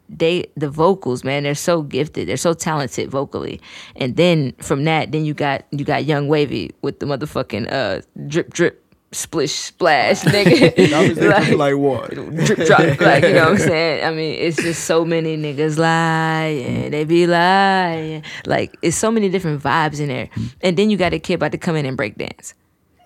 [0.09, 3.61] they the vocals, man, they're so gifted, they're so talented vocally,
[3.95, 8.01] and then from that, then you got you got Young Wavy with the motherfucking uh
[8.27, 8.85] drip drip.
[9.11, 11.57] Splish splash, nigga.
[11.57, 12.11] like what?
[12.11, 13.01] drip drop.
[13.01, 14.05] Like, you know what I'm saying?
[14.05, 16.91] I mean, it's just so many niggas lying.
[16.91, 18.23] They be lying.
[18.45, 20.29] Like, it's so many different vibes in there.
[20.61, 22.53] And then you got a kid about to come in and break dance.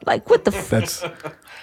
[0.06, 1.06] Like, what the f- that's.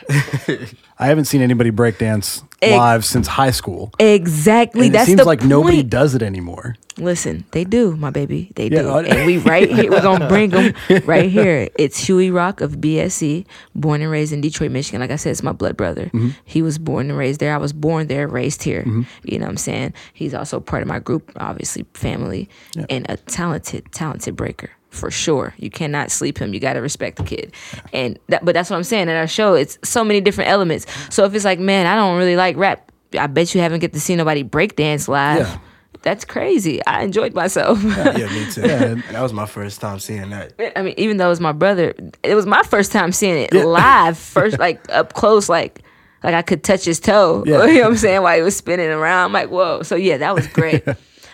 [0.98, 3.90] I haven't seen anybody break dance Ex- live since high school.
[3.98, 4.86] Exactly.
[4.86, 6.76] And That's it seems the like nobody does it anymore.
[6.98, 8.52] Listen, they do, my baby.
[8.56, 8.88] They Yeah, do.
[8.90, 10.74] I- and we right here, we're going to bring them
[11.06, 11.68] right here.
[11.78, 15.00] It's Huey Rock of BSC, born and raised in Detroit, Michigan.
[15.00, 16.06] Like I said, it's my blood brother.
[16.06, 16.30] Mm-hmm.
[16.44, 17.54] He was born and raised there.
[17.54, 18.84] I was born there, raised here.
[19.24, 19.94] You know what I'm saying?
[20.12, 22.48] He's also part of my group, obviously, family,
[22.90, 24.70] and a talented, talented breaker.
[24.90, 26.52] For sure, you cannot sleep him.
[26.52, 27.52] You got to respect the kid,
[27.92, 28.44] and that.
[28.44, 29.08] But that's what I'm saying.
[29.08, 30.84] At our show, it's so many different elements.
[31.10, 32.90] So if it's like, man, I don't really like rap.
[33.18, 35.46] I bet you haven't get to see nobody break dance live.
[35.46, 35.58] Yeah.
[36.02, 36.84] That's crazy.
[36.86, 37.82] I enjoyed myself.
[37.82, 38.62] Yeah, me too.
[38.62, 38.94] Yeah.
[39.12, 40.54] that was my first time seeing that.
[40.76, 43.52] I mean, even though it was my brother, it was my first time seeing it
[43.52, 45.82] live, first like up close, like
[46.22, 47.44] like I could touch his toe.
[47.46, 47.64] Yeah.
[47.66, 48.22] you know what I'm saying?
[48.22, 49.82] While he was spinning around, I'm like, whoa.
[49.82, 50.84] So yeah, that was great.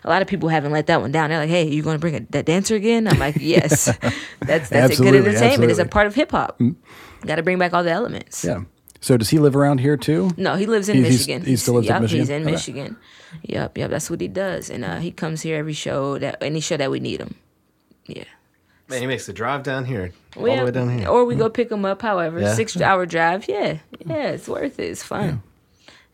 [0.07, 1.31] A lot of people haven't let that one down.
[1.31, 3.87] They're like, "Hey, you going to bring a, that dancer again?" I'm like, "Yes,
[4.41, 5.71] that's that's a good entertainment.
[5.71, 6.61] It's a part of hip hop.
[7.27, 8.63] Got to bring back all the elements." Yeah.
[9.01, 10.31] So does he live around here too?
[10.37, 11.43] No, he lives in He- he's- Michigan.
[11.45, 12.21] he still lives in Michigan?
[12.21, 12.51] He's in Okay.
[12.53, 12.97] Michigan.
[13.43, 13.91] Yep, yep.
[13.91, 16.91] That's what he does, and uh, he comes here every show that any show that
[16.91, 17.35] we need him.
[18.07, 18.25] Yeah.
[18.89, 21.09] Man, he makes the drive down here, all We the way down here.
[21.09, 22.01] Or we go pick him up.
[22.03, 22.55] However, Yeah.
[22.55, 23.49] six hour drive.
[23.49, 24.85] Yeah, yeah, it's worth it.
[24.91, 25.43] It's fun.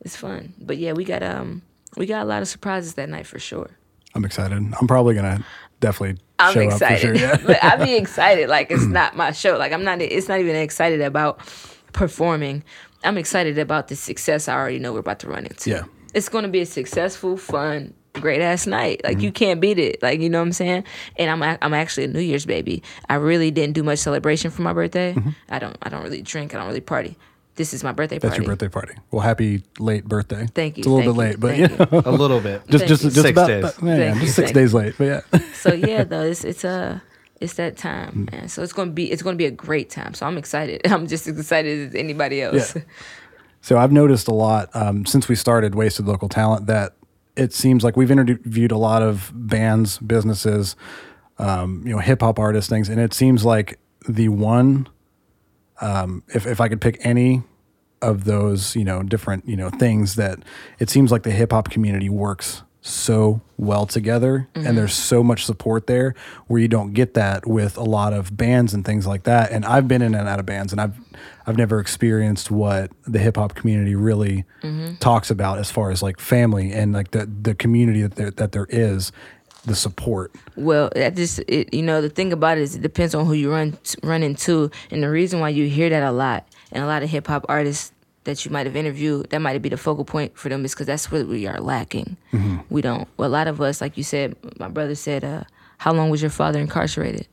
[0.01, 0.55] It's fun.
[0.59, 1.61] But yeah, we got um
[1.99, 3.71] we got a lot of surprises that night for sure.
[4.14, 4.57] I'm excited.
[4.57, 5.44] I'm probably gonna
[5.81, 7.11] definitely I'm show excited.
[7.11, 7.29] up for sure.
[7.29, 7.37] Yeah.
[7.46, 8.48] but I be excited.
[8.48, 9.57] Like it's not my show.
[9.57, 10.01] Like I'm not.
[10.03, 11.40] It's not even excited about
[11.92, 12.64] performing.
[13.05, 15.70] I'm excited about the success I already know we're about to run into.
[15.70, 15.83] Yeah.
[16.14, 19.01] It's going to be a successful, fun, great ass night.
[19.03, 19.25] Like Mm-hmm.
[19.25, 20.03] you can't beat it.
[20.03, 20.85] Like you know what I'm saying.
[21.16, 22.83] And I'm I'm actually a New Year's baby.
[23.09, 25.16] I really didn't do much celebration for my birthday.
[25.48, 26.55] I don't I don't really drink.
[26.55, 27.16] I don't really party.
[27.55, 28.27] This is my birthday Mm-hmm.
[28.29, 28.95] That's your birthday party.
[29.11, 30.47] Well, happy late birthday.
[30.55, 30.81] Thank you.
[30.83, 32.03] It's a little bit you, late, but thank you you.
[32.03, 32.62] know, a little bit.
[32.69, 33.73] just just just Six about days.
[33.83, 34.95] yeah, yeah, just six thank days late.
[34.97, 35.41] But yeah.
[35.55, 37.01] so yeah, though it's it's uh
[37.41, 38.33] it's that time, Mm.
[38.33, 38.49] man.
[38.49, 40.15] So it's gonna be it's gonna be a great time.
[40.15, 40.81] So I'm excited.
[40.91, 42.75] I'm just as excited as anybody else.
[42.77, 42.83] Yeah.
[43.65, 46.97] So I've noticed a lot um, since we started Wasted Local Talent that
[47.37, 50.75] it seems like we've interviewed a lot of bands, businesses,
[51.38, 54.88] um, you know, hip hop artists, things, and it seems like the one,
[55.83, 57.42] um, if if I could pick any
[58.01, 60.38] of those, you know, different you know things that
[60.79, 65.45] it seems like the hip hop community works so well together and there's so much
[65.45, 66.16] support there
[66.49, 69.53] where you don't get that with a lot of bands and things like that.
[69.53, 70.97] And I've been in and out of bands and I've
[71.47, 74.45] I've never experienced what the hip hop community really
[74.99, 78.51] talks about as far as like family and like the the community that there that
[78.51, 79.12] there is
[79.64, 83.14] the support Well, that just it, you know the thing about it is it depends
[83.14, 86.46] on who you run run into, and the reason why you hear that a lot,
[86.72, 87.92] and a lot of hip hop artists
[88.25, 90.87] that you might have interviewed, that might be the focal point for them, is because
[90.87, 92.16] that's where we are lacking.
[92.70, 93.09] We don't.
[93.16, 95.44] Well, a lot of us, like you said, my brother said, uh,
[95.79, 97.27] "How long was your father incarcerated?"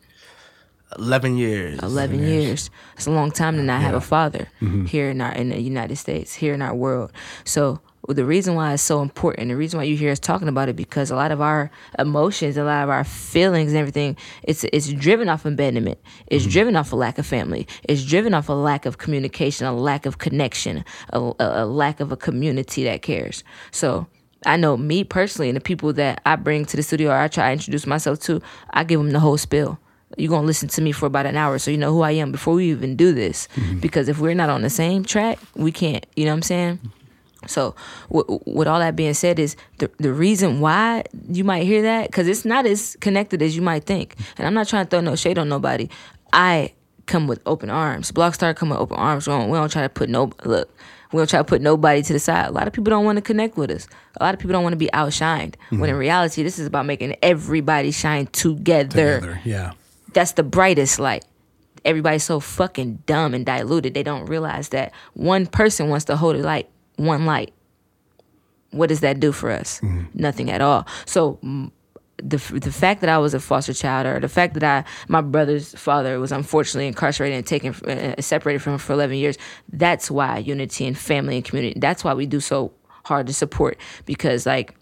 [0.97, 1.79] Eleven years.
[1.83, 2.69] 11 years.
[2.95, 4.47] It's a long time to not have a father
[4.87, 7.11] here in our in the United States, here in our world.
[7.43, 7.79] So
[8.15, 10.75] the reason why it's so important, the reason why you hear us talking about it,
[10.75, 14.91] because a lot of our emotions, a lot of our feelings, and everything, it's it's
[14.91, 15.99] driven off abandonment.
[16.27, 16.51] It's mm-hmm.
[16.51, 17.67] driven off a lack of family.
[17.83, 21.99] It's driven off a lack of communication, a lack of connection, a, a, a lack
[21.99, 23.43] of a community that cares.
[23.71, 24.07] So.
[24.45, 27.27] I know me personally and the people that I bring to the studio or I
[27.27, 29.77] try to introduce myself to, I give them the whole spill
[30.17, 32.31] you're gonna listen to me for about an hour so you know who I am
[32.31, 33.47] before we even do this.
[33.55, 33.79] Mm-hmm.
[33.79, 36.05] Because if we're not on the same track, we can't.
[36.15, 36.79] You know what I'm saying?
[37.47, 37.75] So,
[38.11, 42.07] w- with all that being said, is the the reason why you might hear that
[42.07, 44.15] because it's not as connected as you might think.
[44.37, 45.89] And I'm not trying to throw no shade on nobody.
[46.33, 46.73] I
[47.05, 48.11] come with open arms.
[48.11, 49.27] Blockstar come with open arms.
[49.27, 50.69] We don't, we don't try to put no look.
[51.11, 52.47] We don't try to put nobody to the side.
[52.47, 53.87] A lot of people don't want to connect with us.
[54.17, 55.55] A lot of people don't want to be outshined.
[55.69, 55.97] When in mm-hmm.
[55.97, 59.71] reality, this is about making everybody shine together together yeah
[60.13, 61.25] that's the brightest light.
[61.85, 63.93] Everybody's so fucking dumb and diluted.
[63.93, 66.69] They don't realize that one person wants to hold a light,
[66.99, 67.53] one light.
[68.71, 69.81] What does that do for us?
[70.13, 70.85] Nothing at all.
[71.05, 71.39] So,
[72.21, 75.21] the the fact that I was a foster child, or the fact that I my
[75.21, 79.37] brother's father was unfortunately incarcerated and taken uh, separated from him for eleven years.
[79.71, 81.79] That's why unity and family and community.
[81.79, 82.73] That's why we do so
[83.05, 84.75] hard to support because like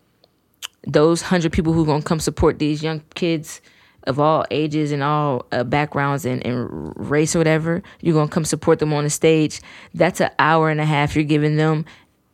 [0.85, 3.61] those hundred people who are gonna come support these young kids
[4.05, 8.45] of all ages and all uh, backgrounds and, and race or whatever, you're gonna come
[8.45, 9.61] support them on the stage.
[9.93, 11.85] That's an hour and a half you're giving them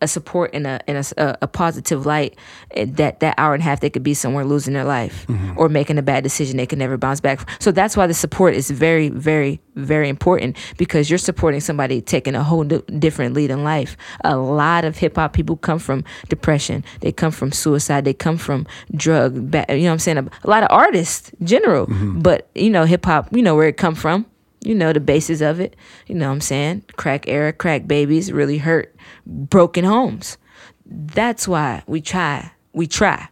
[0.04, 1.04] a support in a in a,
[1.42, 2.36] a- positive light.
[2.72, 5.58] Eh, that that hour and a half they could be somewhere losing their life mm-hmm.
[5.58, 7.40] or making a bad decision they can never bounce back.
[7.40, 7.48] From.
[7.60, 12.36] So that's why the support is very very very important because you're supporting somebody taking
[12.36, 13.98] a whole di- different lead in life.
[14.24, 16.84] A lot of hip hop people come from depression.
[17.00, 18.06] They come from suicide.
[18.06, 19.36] They come from drug.
[19.36, 20.18] You know what I'm saying?
[20.18, 21.88] A, a lot of artists, general.
[21.88, 22.22] Mm-hmm.
[22.22, 23.30] But you know, hip hop.
[23.32, 24.26] You know where it come from.
[24.64, 25.76] You know the basis of it.
[26.08, 26.86] You know what I'm saying?
[26.96, 28.96] Crack era, crack babies really hurt
[29.26, 30.38] broken homes.
[30.86, 32.52] That's why we try.
[32.74, 33.30] We try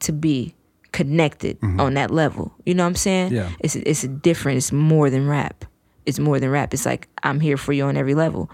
[0.00, 0.54] to be
[0.92, 1.80] connected mm-hmm.
[1.80, 2.54] on that level.
[2.64, 3.32] You know what I'm saying?
[3.32, 3.50] Yeah.
[3.60, 4.58] It's it's a different.
[4.58, 5.64] It's more than rap.
[6.06, 6.72] It's more than rap.
[6.74, 8.50] It's like I'm here for you on every level.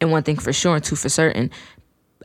[0.00, 1.50] And one thing for sure, and two for certain,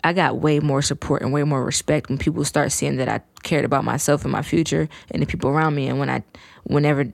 [0.03, 3.21] I got way more support and way more respect when people start seeing that I
[3.43, 5.87] cared about myself and my future and the people around me.
[5.87, 6.23] And when I,
[6.63, 7.11] whenever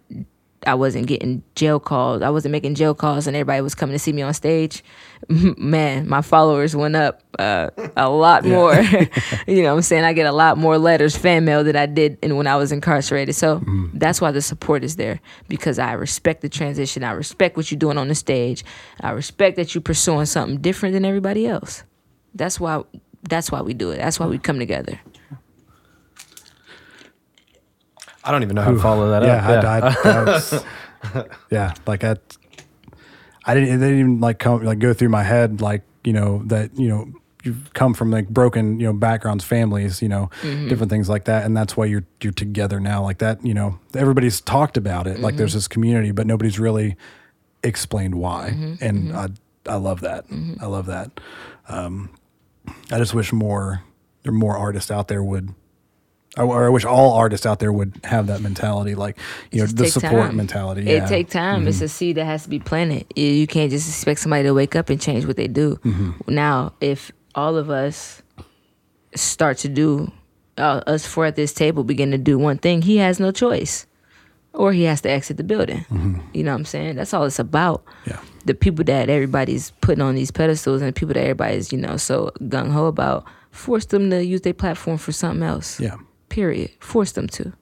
[0.65, 3.99] I wasn't getting jail calls, I wasn't making jail calls, and everybody was coming to
[3.99, 4.83] see me on stage.
[5.29, 8.73] Man, my followers went up uh, a lot more.
[9.47, 11.85] you know, what I'm saying I get a lot more letters, fan mail that I
[11.85, 13.35] did in, when I was incarcerated.
[13.35, 13.63] So
[13.93, 17.03] that's why the support is there because I respect the transition.
[17.03, 18.63] I respect what you're doing on the stage.
[19.01, 21.83] I respect that you're pursuing something different than everybody else.
[22.33, 22.83] That's why.
[23.27, 23.97] That's why we do it.
[23.97, 24.99] That's why we come together.
[28.25, 29.65] I don't even know how to follow that yeah, up.
[29.65, 30.65] I, I, that was-
[31.51, 32.15] yeah, like I,
[33.45, 36.41] I didn't, it didn't even like come like go through my head like you know
[36.45, 37.07] that you know
[37.43, 40.67] you've come from like broken you know backgrounds, families, you know, mm-hmm.
[40.67, 43.45] different things like that, and that's why you're you're together now like that.
[43.45, 45.57] You know, everybody's talked about it like there's mm-hmm.
[45.57, 46.97] this community, but nobody's really
[47.63, 48.83] explained why, mm-hmm.
[48.83, 49.29] and I
[49.67, 50.25] I love that.
[50.59, 51.19] I love that.
[51.69, 52.09] Um,
[52.91, 53.83] I just wish more
[54.23, 55.53] there are more artists out there would.
[56.37, 59.17] I- Or I wish all artists out there would have that mentality, like
[59.51, 60.35] you know, the support time.
[60.35, 60.81] mentality.
[60.81, 61.05] It yeah.
[61.05, 61.67] take time.
[61.67, 61.85] It's mm-hmm.
[61.85, 63.05] a seed that has to be planted.
[63.15, 65.77] You, can't just expect somebody to wake up and change what they do.
[65.77, 66.33] Mm-hmm.
[66.33, 68.21] Now, if all of us
[69.15, 70.11] start to do,
[70.57, 73.85] uh, us four at this table begin to do one thing, he has no choice,
[74.53, 75.85] or he has to exit the building.
[75.89, 76.19] Mm-hmm.
[76.33, 76.95] You know what I'm saying?
[76.95, 77.83] That's all it's about.
[78.05, 78.19] Yeah.
[78.45, 81.97] The people that everybody's putting on these pedestals and the people that everybody's you know
[81.97, 85.95] so gung ho about, force them to use their platform for something else Yeah.
[86.35, 86.69] Period.
[86.81, 87.53] Force them to,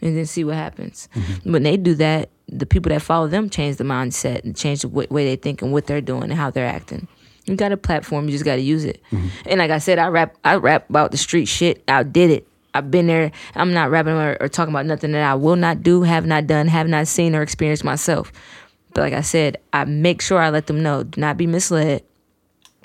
[0.00, 1.06] and then see what happens.
[1.14, 1.52] Mm-hmm.
[1.52, 4.88] When they do that, the people that follow them change the mindset and change the
[4.88, 7.06] w- way they think and what they're doing and how they're acting.
[7.44, 9.02] You got a platform, you just got to use it.
[9.10, 9.28] Mm-hmm.
[9.46, 11.84] And like I said, I rap, I rap about the street shit.
[11.88, 12.48] I did it.
[12.72, 13.32] I've been there.
[13.54, 16.46] I'm not rapping or, or talking about nothing that I will not do, have not
[16.46, 18.32] done, have not seen or experienced myself.
[18.94, 22.02] But like I said, I make sure I let them know, do not be misled.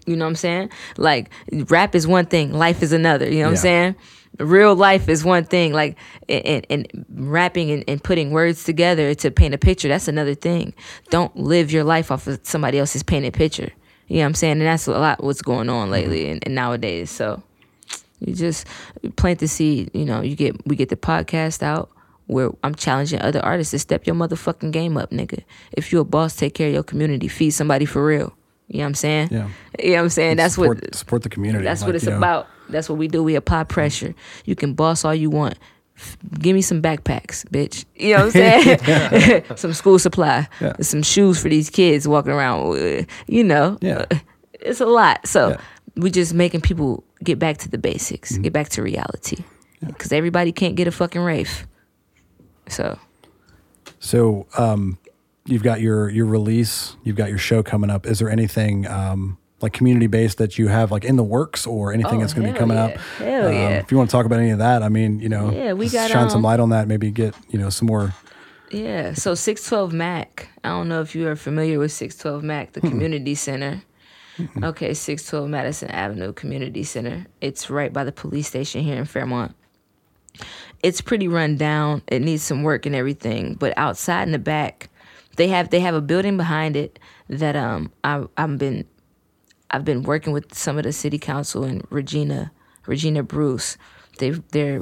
[0.05, 0.71] You know what I'm saying?
[0.97, 1.29] Like
[1.69, 3.29] rap is one thing, life is another.
[3.29, 3.95] You know what I'm saying?
[4.39, 5.73] Real life is one thing.
[5.73, 5.97] Like
[6.29, 10.35] and, and, and rapping and, and putting words together to paint a picture, that's another
[10.35, 10.73] thing.
[11.09, 13.71] Don't live your life off of somebody else's painted picture.
[14.07, 14.51] You know what I'm saying?
[14.53, 15.91] And that's a lot what's going on mm-hmm.
[15.91, 17.11] lately and, and nowadays.
[17.11, 17.41] So
[18.19, 18.67] you just
[19.15, 19.91] plant the seed.
[19.93, 21.89] You know, you get we get the podcast out
[22.27, 25.43] where I'm challenging other artists to step your motherfucking game up, nigga.
[25.71, 27.27] If you're a boss, take care of your community.
[27.27, 28.33] Feed somebody for real.
[28.67, 29.29] You know what I'm saying?
[29.31, 29.49] Yeah.
[29.79, 30.37] You know what I'm saying?
[30.37, 31.63] That's support, what support the community.
[31.63, 32.45] that's like, what it's you know.
[32.69, 33.23] That's what we do.
[33.23, 34.13] We apply pressure.
[34.45, 35.55] You can boss all you want.
[35.97, 37.85] F- Give me some backpacks, bitch.
[37.95, 38.61] You know what I'm
[39.21, 39.43] saying?
[39.55, 40.73] some school supply, Yeah.
[40.81, 43.07] some shoes for these kids walking around.
[43.27, 44.05] You know, Yeah.
[44.53, 45.25] it's a lot.
[45.27, 45.57] So Yeah.
[45.95, 48.41] we just making people get back to the basics, Mm-hmm.
[48.43, 49.37] get back to reality,
[49.85, 51.65] because everybody can't get a fucking Wraith.
[52.67, 52.99] So
[53.99, 54.99] So, um,
[55.45, 58.05] you've got your your release, you've got your show coming up.
[58.05, 61.93] Is there anything um, like community based that you have like in the works, or
[61.93, 62.85] anything Oh, that's going to be coming yeah.
[62.85, 62.97] up?
[63.17, 63.69] Hell Um, yeah.
[63.79, 65.89] If you want to talk about any of that, I mean, you know, Yeah, we
[65.89, 66.87] got, shine some um, light on that.
[66.87, 68.13] Maybe get you know some more.
[68.69, 70.49] Yeah, so 612 Mac.
[70.63, 73.81] I don't know if you are familiar with 612 Mac, the community center.
[74.61, 77.25] Okay, 612 Madison Avenue Community Center.
[77.41, 79.55] It's right by the police station here in Fairmont.
[80.83, 82.03] It's pretty run down.
[82.07, 84.89] It needs some work and everything, but outside in the back,
[85.37, 86.99] they have they have a building behind it
[87.29, 88.85] that um I I've been
[89.71, 92.51] I've been working with some of the city council and Regina
[92.85, 93.77] Regina Bruce.
[94.19, 94.81] They they're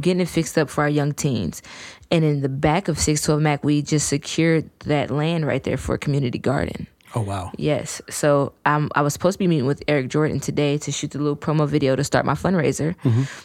[0.00, 1.62] getting it fixed up for our young teens.
[2.10, 5.94] And in the back of 612 Mac, we just secured that land right there for
[5.94, 6.86] a community garden.
[7.14, 7.52] Oh wow.
[7.58, 8.00] Yes.
[8.08, 11.18] So um, I was supposed to be meeting with Eric Jordan today to shoot the
[11.18, 12.94] little promo video to start my fundraiser.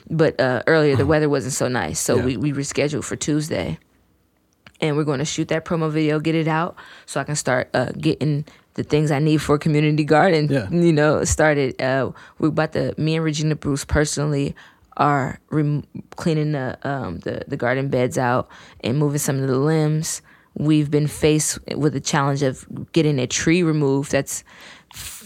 [0.10, 2.00] But uh, earlier, the weather wasn't so nice.
[2.00, 2.26] So Yeah.
[2.26, 3.78] we, we rescheduled for Tuesday.
[4.80, 6.76] And we're going to shoot that promo video, get it out
[7.08, 8.46] so I can start uh, getting
[8.78, 10.70] the things I need for a community garden, Yeah.
[10.70, 11.80] you know, started.
[11.82, 14.56] Uh, we're about to, me and Regina Bruce personally
[14.96, 15.84] are rem-
[16.16, 18.48] cleaning the, um, the, the garden beds out
[18.84, 20.22] and moving some of the limbs.
[20.56, 24.44] We've been faced with the challenge of getting a tree removed that's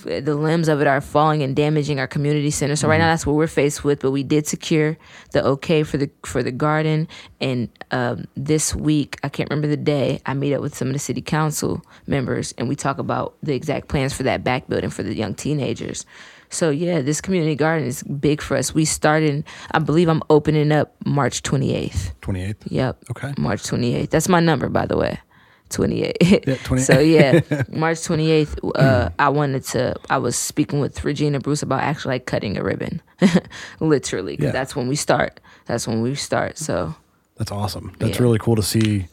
[0.04, 2.76] the limbs of it are falling and damaging our community center.
[2.76, 4.02] So right now that's what we're faced with.
[4.02, 4.97] But we did secure
[5.32, 7.08] the okay for the for the garden.
[7.39, 10.93] And um, this week, I can't remember the day, I meet up with some of
[10.93, 14.89] the city council members and we talk about the exact plans for that back building
[14.89, 16.06] for the young teenagers.
[16.49, 18.74] So yeah, this community garden is big for us.
[18.74, 22.12] We started, I believe I'm opening up March 28th.
[22.20, 22.68] Twenty eighth.
[22.70, 23.06] Yep.
[23.12, 23.34] Okay.
[23.38, 24.10] March 28th.
[24.10, 25.20] That's my number, by the way.
[25.72, 26.18] 28.
[26.48, 26.84] Yeah, 28.
[26.86, 28.72] so yeah, March 28th.
[28.76, 29.96] Uh, I wanted to.
[30.10, 33.02] I was speaking with Regina Bruce about actually like cutting a ribbon,
[33.80, 34.38] literally.
[34.38, 34.52] 'cause Yeah.
[34.52, 35.40] That's when we start.
[35.66, 36.58] That's when we start.
[36.58, 36.96] So
[37.38, 37.94] That's awesome.
[38.00, 38.24] That's Yeah.
[38.24, 39.08] really cool to see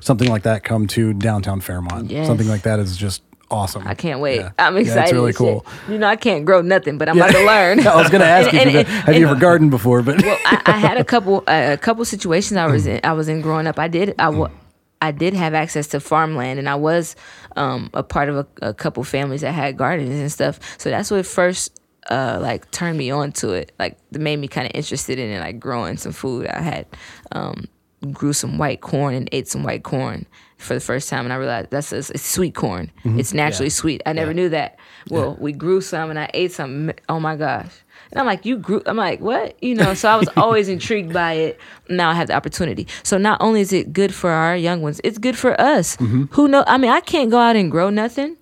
[0.00, 2.10] something like that come to downtown Fairmont.
[2.10, 2.26] Yes.
[2.26, 3.86] Something like that is just awesome.
[3.86, 4.40] I can't wait.
[4.40, 4.50] Yeah.
[4.58, 5.02] I'm Yeah, excited.
[5.04, 5.64] it's really cool.
[5.88, 7.80] You know, I can't grow nothing, but I'm about to learn.
[7.86, 10.02] I was going to ask you, And- you and- have you ever gardened before?
[10.02, 13.00] But well, I, I had a couple uh, a couple situations I was in.
[13.04, 13.78] I was in growing up.
[13.78, 14.28] I did I
[15.00, 17.14] I did have access to farmland, and I was
[17.56, 20.58] um, a part of a, a couple families that had gardens and stuff.
[20.78, 21.80] So that's what first
[22.10, 23.72] uh, like turned me on to it.
[23.78, 26.46] Like that made me kind of interested in it, like growing some food.
[26.48, 26.86] I had
[27.32, 27.66] um,
[28.12, 30.26] grew some white corn and ate some white corn
[30.56, 32.90] for the first time, and I realized that's a, it's sweet corn.
[33.04, 34.02] It's naturally sweet.
[34.06, 34.78] I never knew that.
[35.10, 36.90] Well, we grew some, and I ate some.
[37.08, 37.70] Oh my gosh.
[38.10, 38.82] And I'm like, you grew.
[38.86, 39.62] I'm like, what?
[39.62, 39.94] You know.
[39.94, 41.60] So I was always intrigued by it.
[41.88, 42.86] Now I have the opportunity.
[43.02, 45.96] So not only is it good for our young ones, it's good for us.
[45.98, 46.24] Mm-hmm.
[46.32, 46.64] Who know?
[46.66, 48.36] I mean, I can't go out and grow nothing.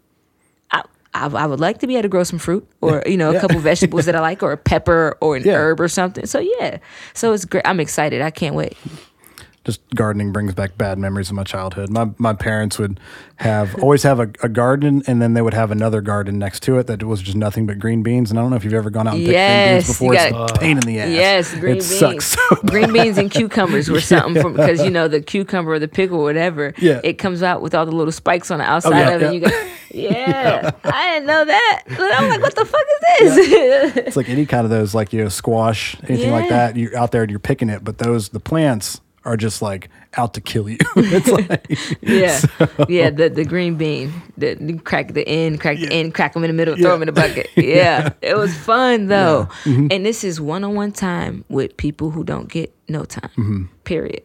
[0.71, 0.83] I,
[1.15, 3.41] I, I would like to be able to grow some fruit or you know a
[3.41, 5.55] couple vegetables that I like or a pepper or an Yeah.
[5.55, 6.27] herb or something.
[6.27, 6.79] So yeah,
[7.15, 7.67] so it's great.
[7.67, 8.23] I'm excited.
[8.23, 8.77] I can't wait.
[9.67, 11.91] Just gardening brings back bad memories of my childhood.
[11.91, 13.01] My my parents would
[13.39, 16.79] have always have a, a garden, and then they would have another garden next to
[16.79, 18.31] it that was just nothing but green beans.
[18.31, 20.15] And I don't know if you've ever gone out and picked Yes, green beans before.
[20.15, 21.09] you It's gotta- a pain in the ass.
[21.11, 21.99] Yes, green it beans.
[21.99, 25.79] sucks so green beans and cucumbers were something from because you know the cucumber or
[25.81, 26.73] the pickle or whatever.
[26.79, 27.01] Yeah.
[27.03, 29.25] it comes out with all the little spikes on the oh, outside yeah, of it.
[29.25, 29.27] yeah.
[29.27, 31.83] And you go, yeah, I didn't know that.
[31.89, 32.85] I'm like, what the fuck
[33.21, 33.97] is this?
[33.97, 36.77] It's like any kind of those, like you know, squash, anything like that.
[36.77, 40.33] You're out there and you're picking it, but those the plants are just like out
[40.35, 40.79] to kill you.
[40.97, 41.67] it's like
[42.01, 42.41] yeah,
[42.89, 43.11] yeah.
[43.11, 46.49] The the green bean, the you crack the end, crack the end, crack them in
[46.49, 47.51] the middle, throw them in the bucket.
[47.57, 49.49] Yeah, it was fun though.
[49.65, 49.89] Mm-hmm.
[49.91, 53.31] And this is one on one time with people who don't get no time.
[53.37, 53.65] Mm-hmm.
[53.85, 54.23] Period.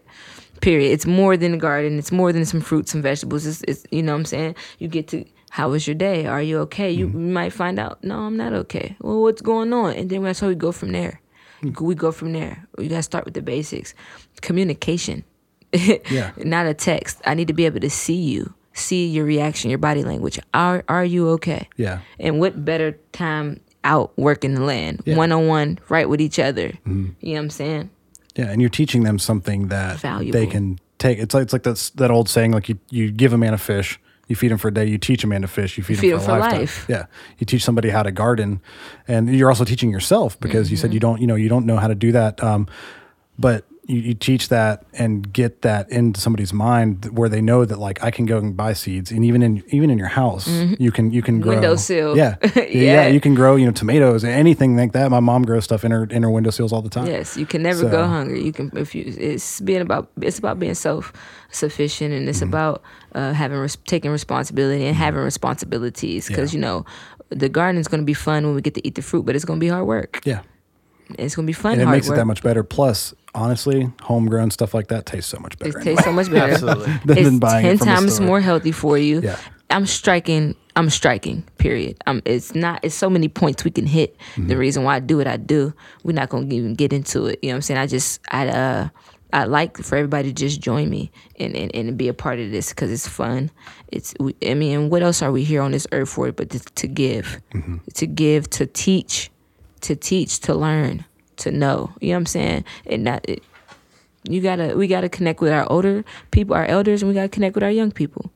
[0.62, 0.92] Period.
[0.92, 1.98] It's more than a garden.
[1.98, 3.46] It's more than some fruits and vegetables.
[3.48, 4.56] It's, it's you know what I'm saying.
[4.78, 6.28] You get to how was your day?
[6.28, 6.92] Are you okay?
[6.92, 7.34] You Mm-hmm.
[7.34, 8.04] might find out.
[8.04, 8.96] No, I'm not okay.
[9.02, 9.94] Well, what's going on?
[9.96, 11.21] And then that's how we go from there.
[11.64, 12.66] We go from there.
[12.78, 13.94] You gotta start with the basics.
[14.42, 15.24] Communication.
[15.74, 16.32] Yeah.
[16.38, 17.22] not a text.
[17.26, 20.38] I need to be able to see you, see your reaction, your body language.
[20.54, 21.70] Are are you okay?
[21.78, 22.00] Yeah.
[22.20, 26.70] And what better time out working the land, one on one, right with each other.
[26.70, 27.10] Mm-hmm.
[27.22, 27.90] You know what I'm saying?
[28.36, 30.38] Yeah, and you're teaching them something that Valuable.
[30.40, 31.20] they can take.
[31.20, 33.58] It's like it's like that's that old saying, like you you give a man a
[33.58, 34.00] fish,
[34.32, 34.86] you feed him for a day.
[34.86, 36.60] You teach a man to fish, you feed, feed him for, him a for lifetime.
[36.62, 36.86] life.
[36.90, 37.06] Yeah,
[37.38, 38.60] you teach somebody how to garden,
[39.08, 40.82] and you're also teaching yourself because you Mm-hmm.
[40.82, 42.44] said you don't you know you don't know how to do that.
[42.44, 42.68] Um,
[43.38, 47.78] but you, you teach that and get that into somebody's mind where they know that
[47.88, 50.48] like I can go and buy seeds, and even in even in your house
[50.86, 52.16] you can you can grow Windowsill.
[52.22, 52.78] Yeah, yeah, Mm-hmm.
[52.80, 53.08] Yeah.
[53.16, 55.12] you can grow you know tomatoes, and anything like that.
[55.12, 57.08] My mom grows stuff in her in her windowsills all the time.
[57.08, 58.44] Yes, you can never So- go hungry.
[58.44, 61.12] You can if you it's being about it's about being self
[61.52, 62.50] sufficient and it's Mm-hmm.
[62.56, 62.82] about
[63.14, 66.58] uh, having res- taking responsibility and having responsibilities because Yeah.
[66.58, 66.86] you know
[67.30, 69.46] the garden's going to be fun when we get to eat the fruit, but it's
[69.46, 70.20] going to be hard work.
[70.26, 70.42] Yeah.
[71.20, 71.74] It's going to be fun.
[71.74, 72.16] and it hard makes work.
[72.18, 72.64] it that much better.
[72.64, 75.80] Plus, honestly, homegrown stuff like that tastes so much better.
[75.80, 76.54] It tastes so much better.
[76.54, 76.86] Absolutely.
[77.06, 78.28] than, it's than buying ten it from a times store.
[78.28, 79.22] more healthy for you.
[79.22, 79.38] Yeah.
[79.70, 80.56] I'm striking.
[80.76, 81.44] I'm striking.
[81.58, 81.98] Period.
[82.06, 82.82] Um, it's not.
[82.84, 84.18] It's so many points we can hit.
[84.36, 84.48] Mm-hmm.
[84.48, 87.40] The reason why I do what I do, we're not gonna even get into it.
[87.42, 87.78] You know what I'm saying?
[87.80, 88.90] I just, I, uh,
[89.34, 91.10] I like for everybody to just join me
[91.40, 93.50] and and, and be a part of this because it's fun.
[93.88, 94.14] It's.
[94.20, 96.30] we- I mean, what else are we here on this earth for?
[96.34, 97.78] But to, to give, Mm-hmm.
[97.94, 99.31] to give, to teach,
[99.82, 101.06] to teach, to learn,
[101.38, 101.94] to know.
[102.00, 102.66] You know what I'm saying?
[102.86, 103.28] And that.
[103.30, 103.44] It,
[104.30, 107.56] you gotta we gotta connect with our older people our elders and we gotta connect
[107.56, 108.30] with our young people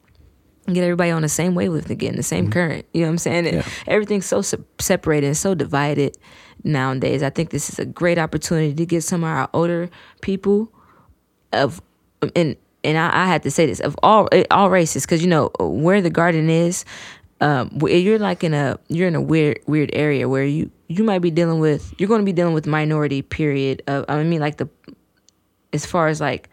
[0.66, 3.18] and get everybody on the same wavelength again the same current you know what i'm
[3.20, 3.64] saying Yeah.
[3.86, 6.18] everything's so se- separated and so divided
[6.64, 9.88] nowadays i think this is a great opportunity to get some of our older
[10.22, 10.72] people
[11.54, 11.84] of
[12.36, 15.52] and and I, I had to say this of all all races because you know
[15.60, 16.84] where the garden is
[17.42, 21.20] um, you're like in a you're in a weird weird area where you you might
[21.20, 24.58] be dealing with you're going to be dealing with minority period of I mean like
[24.58, 24.70] the
[25.74, 26.50] as far as like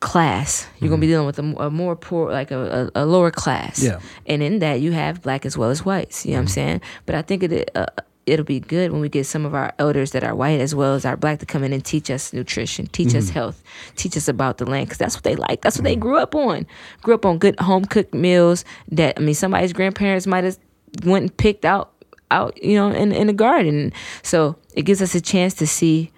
[0.00, 1.26] class you're going to be mm-hmm.
[1.26, 3.82] dealing with a more poor like a, a, a lower class.
[3.82, 4.00] Yeah.
[4.26, 6.54] and in that you have black as well as whites you know what i'm mm-hmm.
[6.54, 6.80] saying?
[7.06, 7.86] But i think it uh,
[8.26, 10.94] it'll be good when we get some of our elders that are white as well
[10.94, 13.34] as our black to come in and teach us nutrition teach us mm-hmm.
[13.34, 13.62] health
[13.96, 16.34] teach us about the land because that's what they like that's what they grew up
[16.34, 16.66] on.
[17.02, 20.58] Grew up on good home cooked meals that i mean somebody's grandparents might have
[21.04, 21.89] went and picked out
[22.30, 26.10] out you know in, in the garden so it gives us a chance to see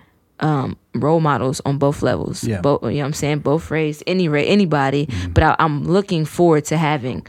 [0.43, 2.45] um, role models on both levels.
[2.45, 2.61] Yeah.
[2.61, 3.39] Both, you know what I'm saying?
[3.41, 5.07] Both race, any race, anybody.
[5.07, 5.33] Mm-hmm.
[5.33, 7.27] But I, I'm looking forward to having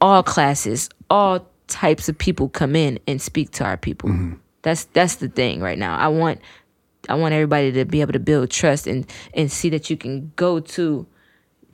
[0.00, 4.10] all classes, all types of people come in and speak to our people.
[4.10, 4.34] Mm-hmm.
[4.62, 5.96] That's that's the thing right now.
[5.96, 6.40] I want
[7.08, 10.32] I want everybody to be able to build trust and and see that you can
[10.36, 11.06] go to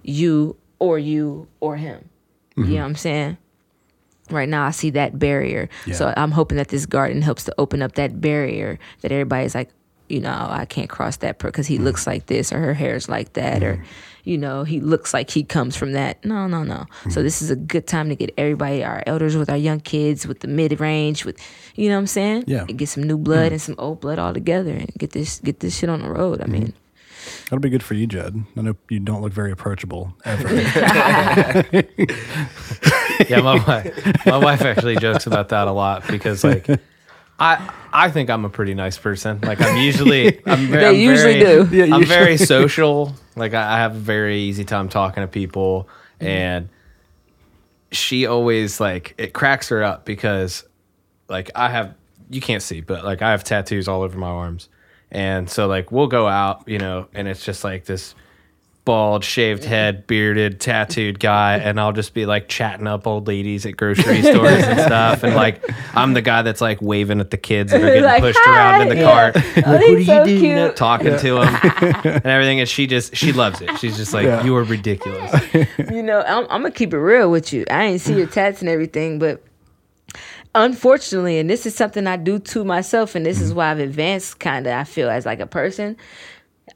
[0.02, 2.08] you or you or him.
[2.56, 2.72] You mm-hmm.
[2.72, 3.38] know what I'm saying?
[4.30, 5.68] Right now, I see that barrier.
[5.92, 9.70] So I'm hoping that this garden helps to open up that barrier that everybody's like,
[10.08, 11.84] you know, oh, I can't cross that because he mm.
[11.84, 13.84] looks like this or her hair's like that or, mm.
[14.24, 16.24] you know, he looks like he comes from that.
[16.24, 16.86] No, no, no.
[17.10, 17.24] So mm.
[17.24, 20.40] this is a good time to get everybody, our elders with our young kids, with
[20.40, 21.38] the mid range, with,
[21.74, 22.44] you know what I'm saying?
[22.46, 22.64] Yeah.
[22.68, 25.60] And get some new blood and some old blood all together and get this get
[25.60, 26.40] this shit on the road.
[26.40, 26.52] I mm-hmm.
[26.52, 26.74] mean,
[27.44, 28.44] That'll be good for you, Jed.
[28.56, 30.54] I know you don't look very approachable ever.
[33.28, 36.68] yeah, my wife, my wife actually jokes about that a lot because like
[37.40, 39.40] I I think I'm a pretty nice person.
[39.42, 41.76] Like I'm usually I'm very, They I'm usually very- do.
[41.76, 42.04] Yeah, I'm usually.
[42.06, 43.14] very social.
[43.36, 45.88] Like I, I have a very easy time talking to people,
[46.20, 46.68] and
[47.92, 50.64] she always like it cracks her up because
[51.28, 51.94] like I have
[52.30, 54.68] you can't see, but like I have tattoos all over my arms.
[55.10, 58.14] And so like we'll go out, you know, and it's just like this
[58.84, 63.66] bald, shaved head, bearded, tattooed guy, and I'll just be like chatting up old ladies
[63.66, 65.22] at grocery stores and stuff.
[65.22, 65.62] And like
[65.94, 68.82] I'm the guy that's like waving at the kids that are getting Like, pushed around
[68.82, 69.36] in the "Hi." cart.
[69.66, 70.40] oh, he's so you doing?
[70.40, 70.76] cute.
[70.76, 71.58] Talking to them
[72.04, 73.78] and everything, and she just she loves it.
[73.78, 74.42] She's just like, Yeah.
[74.44, 75.54] "You are ridiculous."
[75.90, 77.64] you know, I'm, I'm gonna keep it real with you.
[77.70, 79.42] I ain't see your tats and everything, but
[80.54, 83.58] unfortunately, and this is something I do to myself, and this is mm-hmm.
[83.58, 84.72] why I've advanced kind of.
[84.72, 85.96] I feel as like a person.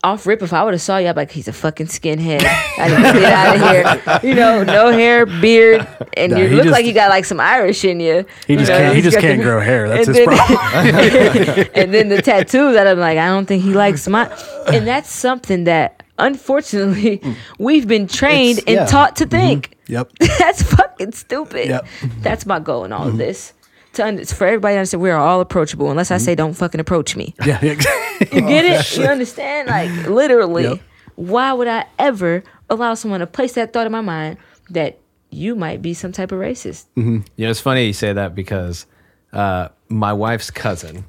[0.04, 2.42] Off rip, if I would have saw you, I'd be like, he's a fucking skinhead.
[2.78, 4.30] I need to get out of here.
[4.30, 7.24] You know, no hair, beard, and Nah, you he look just- like you got like
[7.24, 8.24] some Irish in you.
[8.46, 8.96] He just You know, can't.
[8.96, 9.88] He just got can't the- grow hair.
[9.88, 11.66] That's his then- problem.
[11.74, 14.26] and then the tattoo that I'm like, I don't think he likes my.
[14.66, 17.36] And that's something that, unfortunately, mm.
[17.58, 18.86] we've been trained It's- and yeah.
[18.86, 19.30] taught to mm-hmm.
[19.30, 19.76] think.
[19.88, 20.10] Yep.
[20.38, 21.68] That's fucking stupid.
[21.68, 21.86] Yep.
[22.22, 23.18] That's my goal in all of mm-hmm.
[23.18, 23.52] this.
[23.94, 25.90] To under, for everybody to understand, we are all approachable.
[25.90, 26.38] Unless I say, mm-hmm.
[26.38, 27.34] don't fucking approach me.
[27.44, 27.58] Yeah.
[27.62, 27.72] yeah.
[28.20, 28.96] You get it?
[28.96, 29.68] You understand?
[29.68, 30.80] Like literally, Yep.
[31.16, 34.38] why would I ever allow someone to place that thought in my mind
[34.70, 34.98] that
[35.30, 36.86] you might be some type of racist?
[36.96, 37.20] Mm-hmm.
[37.36, 38.86] You know, it's funny you say that because
[39.32, 41.04] uh, my wife's cousin,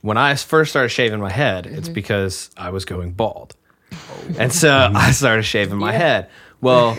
[0.00, 1.94] when I first started shaving my head, it's mm-hmm.
[1.94, 3.56] because I was going bald.
[4.38, 6.30] And so I started shaving my head.
[6.64, 6.90] Well,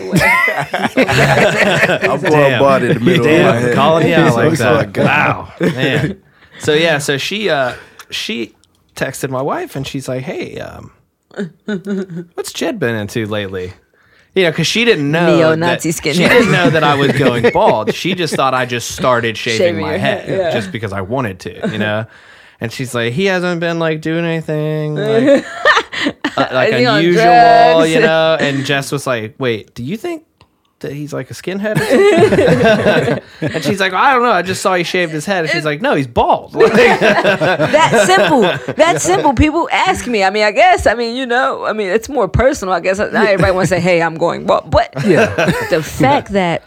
[0.96, 3.74] I'm going bald in the middle of my damn, head.
[3.74, 4.92] calling you out like that.
[4.92, 6.22] got- Wow, man.
[6.60, 7.74] So yeah, so she uh,
[8.10, 8.54] she
[8.94, 10.92] texted my wife and she's like, "Hey, um,
[12.34, 13.72] what's Jed been into lately?"
[14.34, 16.12] You know, because she didn't know Neo-Nazi that, skinhead.
[16.14, 17.94] She didn't know that I was going bald.
[17.94, 20.50] She just thought I just started shaving, Shaving my head, head, yeah.
[20.52, 21.70] just because I wanted to.
[21.72, 22.06] You know.
[22.60, 25.44] And she's like, he hasn't been like doing anything like,
[26.06, 28.36] uh, like Is he on unusual, you know.
[28.40, 30.24] And Jess was like, "Wait, do you think
[30.80, 33.54] that he's like a skinhead?" Or something?
[33.54, 34.30] and she's like, "I don't know.
[34.32, 38.42] I just saw he shaved his head." And she's like, "No, he's bald." That simple.
[38.74, 39.32] That simple.
[39.34, 40.22] People ask me.
[40.22, 40.86] I mean, I guess.
[40.86, 41.64] I mean, you know.
[41.64, 42.74] I mean, it's more personal.
[42.74, 46.62] I guess not everybody wants to say, "Hey, I'm going," but but the fact that.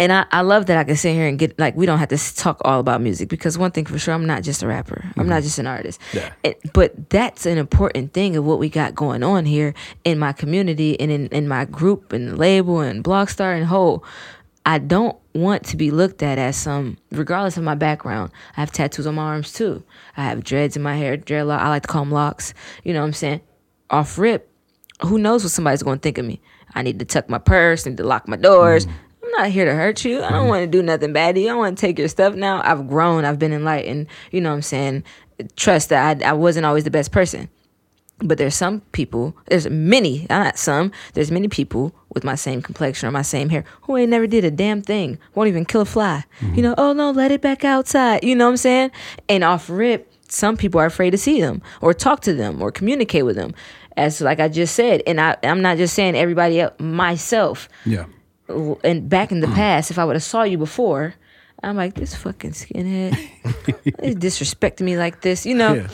[0.00, 2.08] And I, I love that I can sit here and get like we don't have
[2.08, 5.04] to talk all about music because one thing for sure I'm not just a rapper
[5.16, 5.44] I'm not mm-hmm.
[5.44, 6.32] just an artist Yeah.
[6.42, 9.74] It- but that's an important thing of what we got going on here
[10.04, 14.04] in my community and in, in my group and label and Blockstar and whole
[14.64, 18.30] I don't want to be looked at as some, regardless of my background.
[18.56, 19.82] I have tattoos on my arms too.
[20.16, 21.58] I have dreads in my hair, dreadlock.
[21.58, 22.54] I like to call them locks.
[22.84, 23.40] You know what I'm saying?
[23.90, 24.48] Off rip,
[25.00, 26.40] who knows what somebody's going to think of me?
[26.74, 28.86] I need to tuck my purse, need to lock my doors.
[28.86, 28.92] I'm
[29.36, 30.22] not here to hurt you.
[30.22, 31.48] I don't want to do nothing bad to you.
[31.48, 32.62] I don't want to take your stuff now.
[32.64, 33.24] I've grown.
[33.24, 34.06] I've been enlightened.
[34.30, 35.04] You know what I'm saying?
[35.56, 37.48] Trust that I, I wasn't always the best person.
[38.18, 42.62] But there's some people, there's many, uh, not some, there's many people with my same
[42.62, 45.80] complexion or my same hair who ain't never did a damn thing, won't even kill
[45.80, 46.24] a fly.
[46.40, 46.54] Mm-hmm.
[46.54, 48.22] You know, oh no, let it back outside.
[48.22, 48.90] You know what I'm saying?
[49.28, 52.70] And off rip, some people are afraid to see them or talk to them or
[52.70, 53.54] communicate with them.
[53.96, 58.04] As like I just said, and I, I'm not just saying everybody else, myself Yeah.
[58.48, 61.14] And back in the past, if I would have saw you before,
[61.62, 63.16] I'm like, this fucking skinhead
[64.02, 65.86] is disrespecting me like this, you know, Yeah.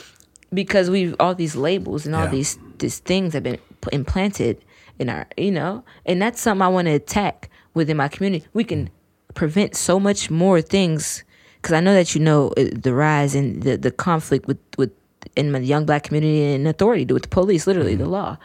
[0.53, 2.31] because we've all these labels and all Yeah.
[2.31, 3.59] these these things have been
[3.91, 4.63] implanted
[4.97, 8.45] in our, you know, and that's something I want to attack within my community.
[8.53, 8.89] We can
[9.35, 11.23] prevent so much more things
[11.61, 14.91] because I know that you know uh, the rise and the the conflict with with
[15.35, 18.37] in the young black community and authority do with the police, literally the law.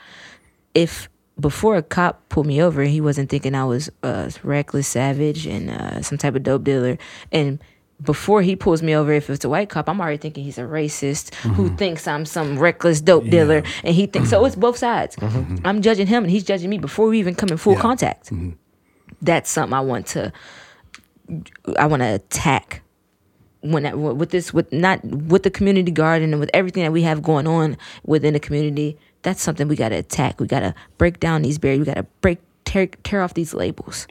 [0.74, 5.46] If before a cop pulled me over, he wasn't thinking I was a reckless savage
[5.46, 6.96] and uh, some type of dope dealer.
[7.32, 7.58] And
[8.02, 10.62] before he pulls me over, if it's a white cop, I'm already thinking he's a
[10.62, 11.76] racist who mm-hmm.
[11.76, 14.44] thinks I'm some reckless dope dealer, and he thinks so.
[14.44, 15.16] It's both sides.
[15.16, 15.38] Mm-hmm.
[15.38, 15.66] Mm-hmm.
[15.66, 17.80] I'm judging him, and he's judging me before we even come in full Yeah.
[17.80, 18.32] contact.
[19.22, 20.32] That's something I want to.
[21.78, 22.82] I want to attack
[23.64, 27.02] when that, with this with not with the community garden and with everything that we
[27.02, 30.38] have going on within the community that's something we got to attack.
[30.40, 31.80] We got to break down these barriers.
[31.80, 34.06] We got to break tear, tear off these labels.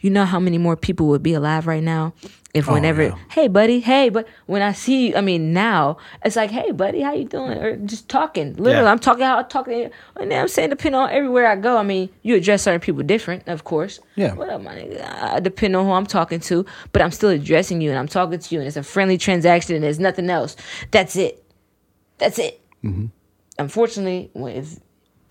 [0.00, 2.12] You know how many more people would be alive right now
[2.54, 3.14] if whenever yeah.
[3.30, 7.00] hey buddy hey but when i see you i mean now it's like hey buddy
[7.00, 7.56] how you doing?
[7.56, 8.56] Or just talking.
[8.56, 8.90] Literally Yeah.
[8.90, 11.82] i'm talking how i'm talking and then i'm saying depending on everywhere i go i
[11.82, 14.00] mean you address certain people different of course.
[14.16, 14.34] Yeah.
[14.34, 15.02] what up my nigga?
[15.22, 18.38] Uh, depending on who i'm talking to but i'm still addressing you and i'm talking
[18.38, 20.56] to you and it's a friendly transaction and there's nothing else.
[20.90, 21.42] That's it.
[22.18, 22.60] That's it
[23.58, 24.78] unfortunately if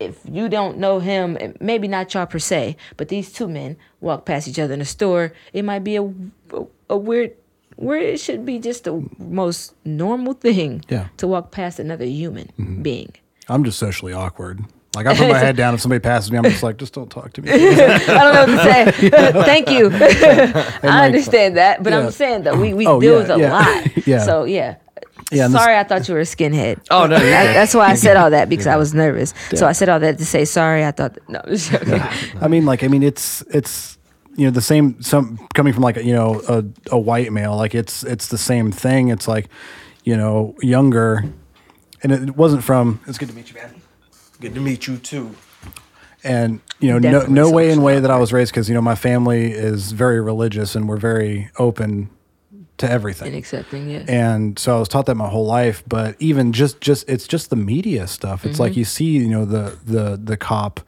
[0.00, 4.24] if you don't know him maybe not y'all per se but these two men walk
[4.24, 7.32] past each other in the store it might be a, a, a weird
[7.76, 11.08] where it should be just the most normal thing Yeah.
[11.18, 12.82] to walk past another human mm-hmm.
[12.82, 13.12] being
[13.48, 14.64] I'm just socially awkward.
[14.94, 17.10] Like I put my head down if somebody passes me, I'm just like, just don't
[17.10, 17.50] talk to me.
[17.50, 17.64] I
[18.06, 19.10] don't know what to say.
[19.32, 19.90] Thank you.
[20.88, 21.98] I understand that, but Yeah.
[22.00, 24.06] I'm saying that we, we Oh, deal yeah, with a lot.
[24.06, 24.24] Yeah.
[24.24, 24.76] So yeah.
[25.32, 26.78] Yeah, and this- sorry, I thought you were a skinhead.
[26.90, 27.56] Oh, no, you're That- good.
[27.56, 29.32] that's why I said all that because I was nervous.
[29.54, 30.84] So I said all that to say sorry.
[30.84, 32.02] I thought no, I'm just joking.
[32.40, 33.98] I mean, like, I mean, it's it's
[34.36, 35.00] you know the same.
[35.02, 38.70] Some coming from like you know a, a white male, like it's it's the same
[38.72, 39.08] thing.
[39.08, 39.48] It's like
[40.04, 41.24] you know younger,
[42.02, 43.00] and it wasn't from.
[43.06, 43.74] It's good to meet you, man.
[44.40, 45.34] Good to meet you too.
[46.24, 48.74] And you know, Definitely no no way in way that I was raised because you
[48.74, 52.10] know my family is very religious and we're very open
[52.82, 53.28] to everything.
[53.28, 55.82] and accepting, and so I was taught that my whole life.
[55.88, 58.44] But even just just it's just the media stuff.
[58.44, 58.62] It's Mm-hmm.
[58.62, 60.80] like you see, you know, the the the cop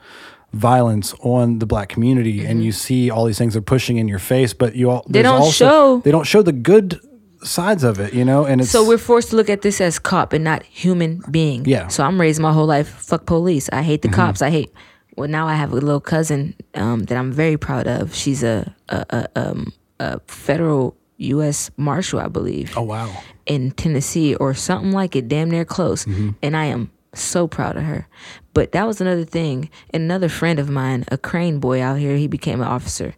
[0.52, 4.18] violence on the black community, and you see all these things they're pushing in your
[4.20, 4.52] face.
[4.54, 5.12] But you all Mm-hmm.
[5.12, 7.00] They don't also- show- they don't show the good
[7.42, 8.44] sides of it, you know.
[8.46, 11.64] And it's So we're forced to look at this as cop and not human being.
[11.66, 11.80] Yeah.
[11.80, 11.90] Mm-hmm.
[11.90, 12.88] So I'm raised my whole life.
[12.88, 13.68] Fuck police.
[13.72, 14.40] I hate the cops.
[14.42, 14.70] I hate.
[15.16, 18.14] Well, now I have a little cousin um, that I'm very proud of.
[18.14, 21.70] She's a a, a, um, a federal U.S.
[21.76, 22.76] Marshal, I believe.
[22.76, 23.14] oh wow,
[23.46, 26.04] in Tennessee or something like it, damn near close.
[26.04, 26.30] Mm-hmm.
[26.42, 28.08] And I am so proud of her.
[28.52, 29.70] But that was another thing.
[29.92, 33.14] Another friend of mine, a crane boy out here, he became an officer.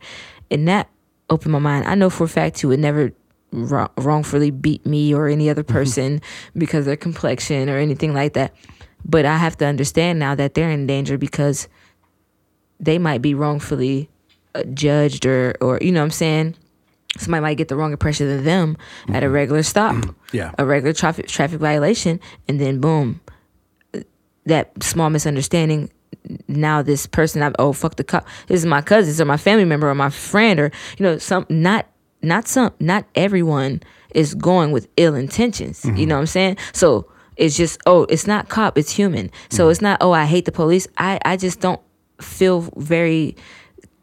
[0.51, 0.89] And that
[1.31, 1.87] opened my mind.
[1.87, 3.13] I know for a fact he would never
[3.53, 6.21] wrong, wrongfully beat me or any other person
[6.57, 8.55] because of their complexion or anything like that.
[9.05, 11.69] But I have to understand now that they're in danger because
[12.81, 14.09] they might be wrongfully
[14.55, 16.57] uh, judged or, or, you know what I'm saying?
[17.19, 18.77] Somebody might get the wrong impression of them
[19.09, 19.35] at a mm-hmm.
[19.35, 19.97] regular stop
[20.33, 23.21] yeah, a regular traffic traffic violation, and then boom,
[24.45, 25.91] that small misunderstanding.
[26.49, 28.27] Now this person, I oh fuck the cop.
[28.49, 31.47] This is my cousins or my family member or my friend or you know some
[31.49, 31.87] not
[32.23, 33.83] not some not everyone
[34.15, 35.85] is going with ill intentions.
[35.85, 36.05] You mm-hmm.
[36.05, 36.57] know what I'm saying?
[36.73, 39.31] So it's just oh it's not cop it's human.
[39.51, 39.71] So mm-hmm.
[39.71, 40.89] it's not oh I hate the police.
[40.97, 41.81] I I just don't
[42.21, 43.37] feel very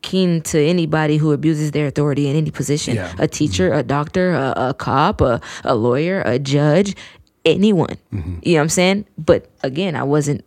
[0.03, 2.95] keen to anybody who abuses their authority in any position.
[2.95, 3.13] Yeah.
[3.17, 6.95] a teacher a doctor a, a cop a, a lawyer a judge
[7.43, 7.97] anyone.
[8.13, 8.39] Mm-hmm.
[8.43, 9.05] You know what i'm saying?
[9.17, 10.45] But again i wasn't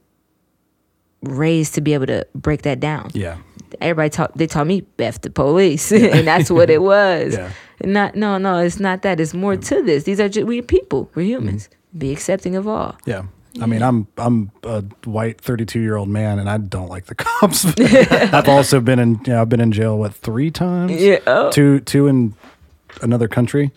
[1.23, 3.11] raised to be able to break that down.
[3.15, 3.39] Yeah,
[3.81, 7.37] everybody taught they taught me f the police and that's what it was.
[7.85, 7.91] Yeah.
[7.91, 9.21] not no no it's not that.
[9.21, 9.69] It's more mm.
[9.69, 10.05] to this.
[10.05, 11.11] These are just we're people.
[11.15, 11.69] We're humans.
[11.69, 11.99] Mm-hmm.
[11.99, 12.97] Be accepting of all.
[13.05, 13.25] Yeah.
[13.61, 17.15] I mean, I'm I'm a white 32 year old man, and I don't like the
[17.25, 17.65] cops.
[17.81, 20.93] I've also been in you know, I've been in jail what three times?
[21.01, 21.51] Yeah, oh.
[21.51, 22.35] two two in
[23.03, 23.71] another country.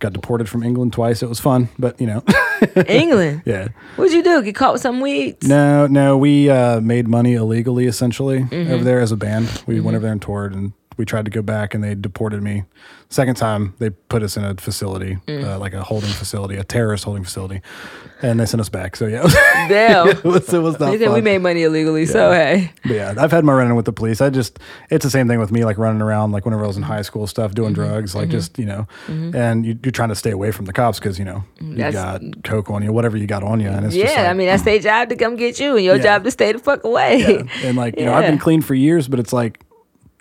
[0.00, 1.22] Got deported from England twice.
[1.24, 2.22] It was fun, but you know,
[2.86, 3.68] england yeah.
[3.96, 7.86] what'd you do get caught with some weeds No, no, we uh, made money illegally
[7.86, 8.72] essentially Mm-hmm.
[8.72, 9.64] over there as a band.
[9.66, 12.42] We went over there and toured, and we tried to go back, and they deported
[12.42, 12.64] me.
[13.08, 15.42] Second time, they put us in a facility, Mm.
[15.44, 17.62] uh, like a holding facility, a terrorist holding facility,
[18.20, 18.96] and they sent us back.
[18.96, 19.22] So yeah,
[19.68, 22.92] damn it was, it was not they said we made money illegally so hey But
[22.92, 24.20] yeah, I've had my run in with the police.
[24.20, 24.58] I just,
[24.90, 27.00] it's the same thing with me, like running around, like whenever I was in high
[27.02, 27.82] school, stuff, doing Mm-hmm.
[27.82, 30.98] drugs, like just, you know, and you, you're trying to stay away from the cops
[30.98, 33.68] because, you know, you That's- got coke on you, whatever you got on you.
[33.68, 35.84] And it's just Yeah, like, I mean that's their job to come get you, and
[35.84, 36.02] your Yeah.
[36.02, 37.20] job to stay the fuck away.
[37.20, 37.42] yeah.
[37.68, 39.60] And like, you know, I've been clean for years, but it's like,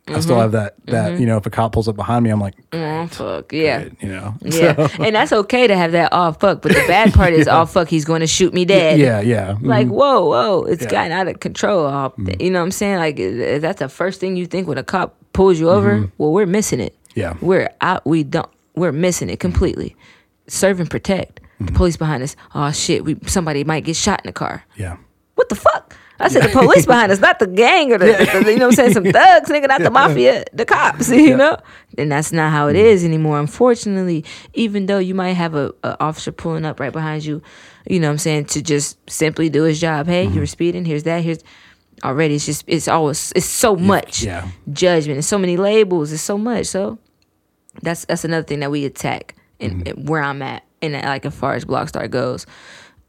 [0.09, 0.41] I still mm-hmm.
[0.41, 1.21] have that that mm-hmm.
[1.21, 3.89] you know if a cop pulls up behind me, I'm like, Oh fuck yeah.
[3.99, 7.33] you know, Yeah, and that's okay to have that all fuck, but the bad part
[7.33, 7.89] is all oh, fuck.
[7.89, 8.99] He's going to shoot me dead.
[8.99, 9.65] yeah, yeah, mhm.
[9.65, 10.89] Like whoa, whoa, it's Yeah.
[10.89, 11.85] gotten out of control.
[11.85, 12.27] Uh, mm-hmm.
[12.27, 12.97] all- You know what I'm saying?
[12.97, 13.17] Like
[13.61, 16.79] that's the first thing you think when a cop pulls you over, well, we're missing
[16.79, 16.95] it.
[17.15, 17.35] Yeah.
[17.41, 18.05] we're out.
[18.05, 18.49] We don't.
[18.75, 19.95] We're missing it completely.
[20.47, 21.41] Serve and protect.
[21.59, 22.35] The police behind us.
[22.53, 24.63] Oh shit, we somebody might get shot in the car.
[24.75, 24.97] yeah.
[25.35, 25.95] What the fuck?
[26.19, 28.05] I said the police behind us, not the gang or the,
[28.43, 31.37] the- you know what I'm saying, some thugs, nigga, not the mafia, the cops, you
[31.37, 31.57] know?
[31.97, 34.25] And that's not how it is anymore, unfortunately.
[34.53, 37.41] Even though you might have a, a officer pulling up right behind you,
[37.89, 40.07] you know what I'm saying, to just simply do his job.
[40.07, 41.43] Hey, you were speeding, here's that, here's
[42.03, 44.47] already it's just it's always it's so much yeah.
[44.71, 46.67] judgment, it's so many labels, it's so much.
[46.67, 46.99] So
[47.81, 49.99] that's that's another thing that we attack and Mm-hmm.
[49.99, 52.45] and where I'm at and like as far as Blockstar goes.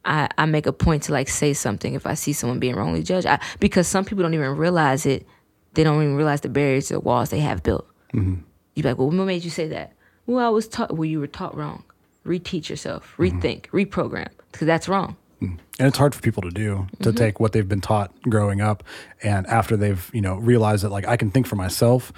[0.04, 3.02] I, I make a point to like say something if I see someone being wrongly
[3.02, 3.26] judged.
[3.26, 5.26] I, because some people don't even realize it.
[5.74, 7.86] They don't even realize the barriers to the walls they have built.
[8.14, 8.36] Mm-hmm.
[8.74, 9.92] You be like, well, what made you say that?
[10.26, 10.96] Well, I was taught.
[10.96, 11.84] Well, you were taught wrong.
[12.24, 13.14] Reteach yourself.
[13.18, 13.38] Mm-hmm.
[13.38, 13.66] Rethink.
[13.66, 14.28] Reprogram.
[14.52, 15.16] Because that's wrong.
[15.40, 18.82] and it's hard for people to do to take what they've been taught growing up
[19.22, 22.12] and after they've you know realized that like i can think for myself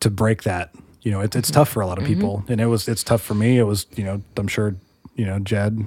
[0.00, 2.64] to break that you know it's, it's tough for a lot of people and it
[2.66, 4.74] was it's tough for me it was you know i'm sure
[5.14, 5.86] you know jed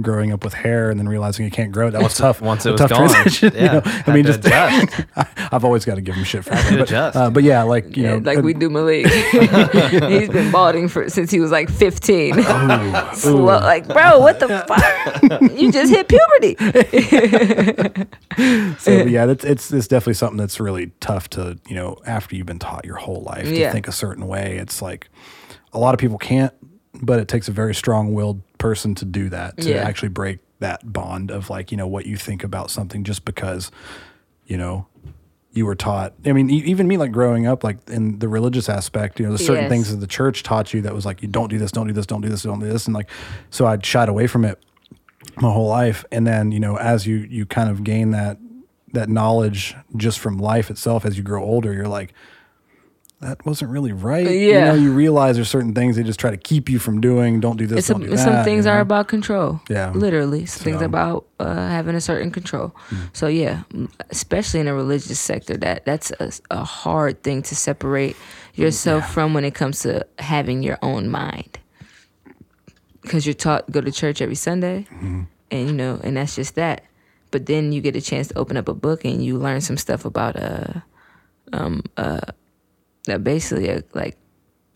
[0.00, 2.64] growing up with hair and then realizing you can't grow it that was tough Once
[2.64, 3.82] it a was tough gone, transition, you yeah, know?
[4.06, 5.04] i mean just adjust.
[5.52, 7.16] i've always got to give him shit for that but, adjust.
[7.16, 9.06] uh, but yeah like you Yeah, know like uh, we do Malik.
[9.08, 12.42] He's been balding for since he was like 15.
[13.14, 15.52] Slow, like, bro, what the fuck?
[15.52, 16.56] you just hit puberty.
[18.78, 22.46] So yeah, it's, it's it's definitely something that's really tough to you know after you've
[22.46, 23.72] been taught your whole life to Yeah.
[23.72, 24.56] think a certain way.
[24.56, 25.08] It's like
[25.72, 26.52] a lot of people can't,
[27.02, 29.82] but it takes a very strong-willed person to do that to Yeah.
[29.88, 33.70] actually break that bond of like you know what you think about something just because
[34.46, 34.86] you know
[35.54, 36.14] you were taught.
[36.24, 39.44] I mean, even me, like growing up, like in the religious aspect, you know, there's
[39.44, 39.70] certain Yes.
[39.70, 41.92] things that the church taught you that was like, you don't do this, don't do
[41.92, 43.10] this, don't do this, don't do this, and like,
[43.50, 44.58] so I'd shied away from it
[45.42, 48.38] my whole life, and then you know, as you you kind of gain that
[48.94, 52.12] that knowledge just from life itself, as you grow older, you're like.
[53.22, 54.26] That wasn't really right.
[54.28, 54.32] Yeah.
[54.32, 57.38] You know, you realize there's certain things they just try to keep you from doing.
[57.38, 57.78] Don't do this.
[57.78, 58.18] It's don't do that.
[58.18, 59.60] some things you are about control.
[59.70, 59.92] Yeah.
[59.92, 60.44] Literally.
[60.46, 62.74] Some things So- about uh, having a certain control.
[63.12, 63.62] So, yeah,
[64.10, 68.16] especially in a religious sector, that that's a, a hard thing to separate
[68.54, 71.60] yourself from when it comes to having your own mind.
[73.02, 75.28] Because you're taught to go to church every Sunday, and
[75.68, 76.82] you know, and that's just that.
[77.30, 79.76] But then you get a chance to open up a book and you learn some
[79.76, 80.80] stuff about uh,
[81.52, 82.20] um, uh,
[83.18, 84.16] basically uh, like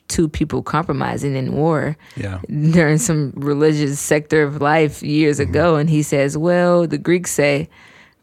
[0.09, 2.39] two people compromising in war Yeah.
[2.49, 7.69] during some religious sector of life years ago, and he says, "Well, the Greeks say,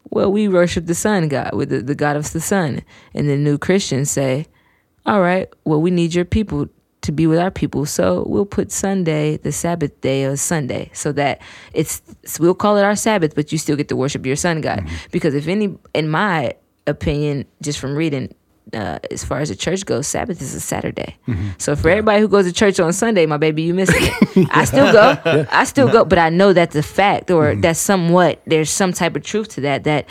[0.10, 2.82] well, we worship the sun god with the, the god of the sun,"
[3.14, 4.45] and the new Christians say,
[5.06, 6.68] "All right, well, we need your people."
[7.08, 11.12] To be with our people, so we'll put Sunday, the Sabbath day, as Sunday, so
[11.12, 11.41] that
[11.74, 12.01] it's
[12.39, 14.88] we'll call it our Sabbath, but you still get to worship your sun god.
[15.12, 16.54] Because if any, in my
[16.88, 18.34] opinion, just from reading,
[18.74, 21.18] uh, as far as the church goes, Sabbath is a Saturday.
[21.28, 21.49] Mm-hmm.
[21.57, 24.47] So for everybody who goes to church on Sunday, my baby, you missing it.
[24.51, 25.45] I still go.
[25.51, 27.61] I still go, but I know that's a fact, or mm-hmm.
[27.61, 28.41] that's somewhat.
[28.45, 29.84] There's some type of truth to that.
[29.84, 30.07] That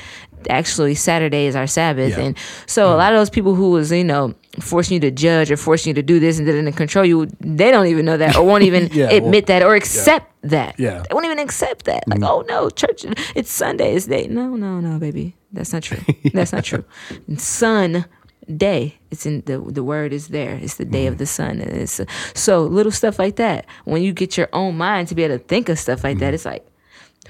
[0.50, 2.24] actually Saturday is our Sabbath, Yeah.
[2.24, 2.98] and so a mm-hmm.
[2.98, 5.94] lot of those people who was you know forcing you to judge or forcing you
[5.94, 8.88] to do this and didn't control you, they don't even know that or won't even
[8.92, 10.78] Yeah, well, admit that or accept that.
[10.78, 11.02] Yeah.
[11.08, 12.06] They won't even accept that.
[12.06, 14.26] Like, oh no, church, it's Sunday, it's day.
[14.28, 15.98] No, no, no, baby, that's not true.
[16.32, 16.84] That's not true.
[17.36, 18.04] Sun
[18.52, 18.98] day.
[19.10, 20.54] It's in the the word is there.
[20.54, 21.18] It's the day of mm-hmm.
[21.18, 21.60] the sun.
[21.60, 22.00] And it's
[22.34, 23.66] so little stuff like that.
[23.84, 26.26] When you get your own mind to be able to think of stuff like that,
[26.26, 26.34] mm-hmm.
[26.34, 26.66] it's like,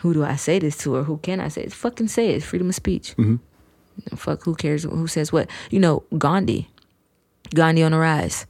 [0.00, 1.72] who do I say this to or who can I say it?
[1.72, 2.42] Fucking say it.
[2.42, 3.16] Freedom of speech.
[3.16, 4.16] Mm-hmm.
[4.16, 5.48] Fuck, who cares who says what?
[5.70, 6.68] You know, Gandhi.
[7.54, 8.46] Gandhi on the rise.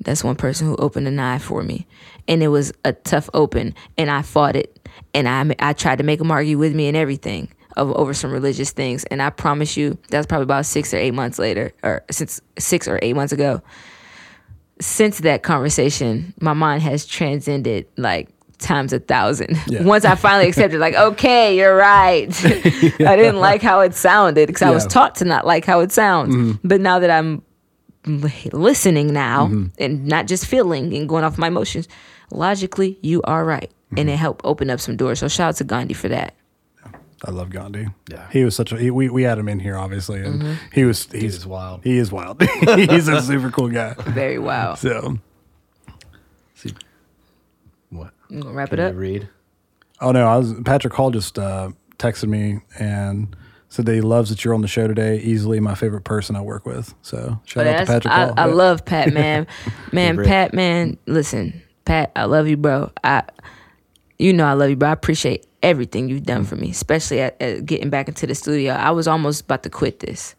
[0.00, 1.86] That's one person who opened an eye for me,
[2.28, 6.04] and it was a tough open, and I fought it, and I I tried to
[6.04, 9.76] make him argue with me and everything of over some religious things, and I promise
[9.76, 13.32] you that's probably about six or eight months later, or since six or eight months
[13.32, 13.62] ago.
[14.78, 19.56] Since that conversation, my mind has transcended like times a thousand.
[19.66, 19.82] Yeah.
[19.84, 22.28] Once I finally accepted, like, okay, you're right.
[22.44, 25.92] I didn't like how it sounded because I was taught to not like how it
[25.92, 26.34] sounds.
[26.34, 26.66] Mm-hmm.
[26.66, 27.42] But now that I'm
[28.52, 29.66] listening now mm-hmm.
[29.78, 31.88] and not just feeling and going off my emotions,
[32.30, 33.70] logically, you are right.
[33.90, 34.08] And mm-hmm.
[34.10, 35.20] it helped open up some doors.
[35.20, 36.34] So shout out to Gandhi for that.
[37.26, 37.88] I love Gandhi.
[38.10, 38.28] Yeah.
[38.30, 38.76] he was such a.
[38.78, 41.82] He, we we had him in here obviously, and he was he's is wild.
[41.82, 42.40] He is wild.
[42.76, 43.94] he's a super cool guy.
[43.98, 44.78] Very wild.
[44.78, 45.18] So,
[46.54, 46.72] See,
[47.90, 48.12] What?
[48.28, 48.94] You gonna wrap it Can you up?
[48.96, 49.28] read?
[50.00, 53.34] oh no, I was Patrick Hall just uh, texted me and
[53.68, 55.18] said that he loves that you're on the show today.
[55.18, 56.94] Easily my favorite person I work with.
[57.02, 58.12] So shout But out to Patrick.
[58.14, 58.34] I, Hall.
[58.36, 58.54] I Yeah.
[58.54, 59.46] love Pat, man.
[59.92, 60.96] man, Pat, man.
[61.06, 62.92] Listen, Pat, I love you, bro.
[63.02, 63.22] I,
[64.18, 64.90] you know, I love you, bro.
[64.90, 68.72] I appreciate everything you've done for me, especially at, at getting back into the studio.
[68.72, 70.34] I was almost about to quit this.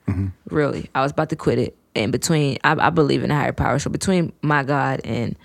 [0.49, 1.78] Really, I was about to quit it.
[1.95, 3.80] And between, I, I believe in a higher power.
[3.80, 5.38] So between my God and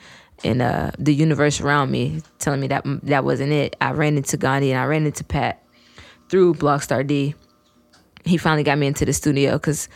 [0.44, 4.36] and uh, the universe around me telling me that that wasn't it, I ran into
[4.36, 5.62] Gandhi and I ran into Pat
[6.28, 7.34] through Blockstar D
[8.24, 9.88] he finally got me into the studio because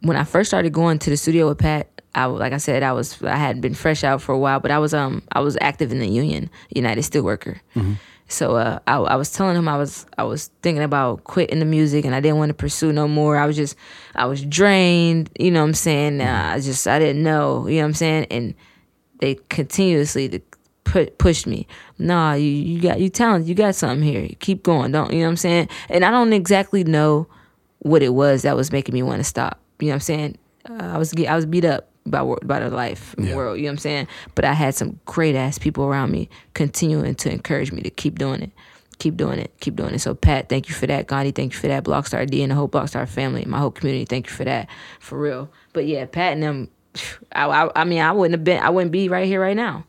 [0.00, 2.92] when I first started going to the studio with Pat, I like I said I
[2.92, 5.56] was I hadn't been fresh out for a while, but I was um I was
[5.60, 7.60] active in the union, United Steelworker.
[8.28, 11.64] So uh, I, I was telling him I was I was thinking about quitting the
[11.64, 13.36] music and I didn't want to pursue no more.
[13.36, 13.76] I was just
[14.14, 16.20] I was drained, you know what I'm saying.
[16.20, 18.54] Uh, I just I didn't know, you know what I'm saying, and
[19.18, 20.40] they continuously to
[20.84, 21.66] put pushed me.
[21.98, 24.28] Nah, you you got you talented, you got something here.
[24.38, 25.68] Keep going, don't you know what I'm saying?
[25.88, 27.26] And I don't exactly know
[27.80, 29.60] what it was that was making me want to stop.
[29.80, 30.38] You know what I'm saying?
[30.68, 33.34] Uh, I was I was beat up by by the life Yeah.
[33.34, 33.58] world.
[33.58, 34.08] You know what I'm saying?
[34.34, 38.18] But I had some great ass people around me continuing to encourage me to keep
[38.18, 38.50] doing it.
[38.98, 39.52] Keep doing it.
[39.60, 40.00] Keep doing it.
[40.00, 41.06] So Pat, thank you for that.
[41.06, 41.84] Gandhi, thank you for that.
[41.84, 44.68] Blockstar D and the whole Blockstar family, my whole community, thank you for that.
[44.98, 45.50] For real.
[45.72, 46.68] But yeah, Pat and them.
[47.32, 48.62] I, I, I mean, I wouldn't have been.
[48.62, 49.84] I wouldn't be right here right now.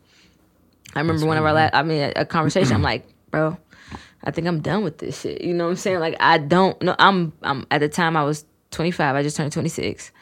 [0.94, 1.74] I remember one of our last.
[1.74, 2.74] I mean, a, a conversation.
[2.74, 3.56] I'm like, bro,
[4.24, 5.42] I think I'm done with this shit.
[5.42, 6.00] You know what I'm saying?
[6.00, 6.94] Like, I don't know.
[6.98, 7.32] I'm.
[7.42, 9.16] I'm at the time I was 25.
[9.16, 10.12] I just turned 26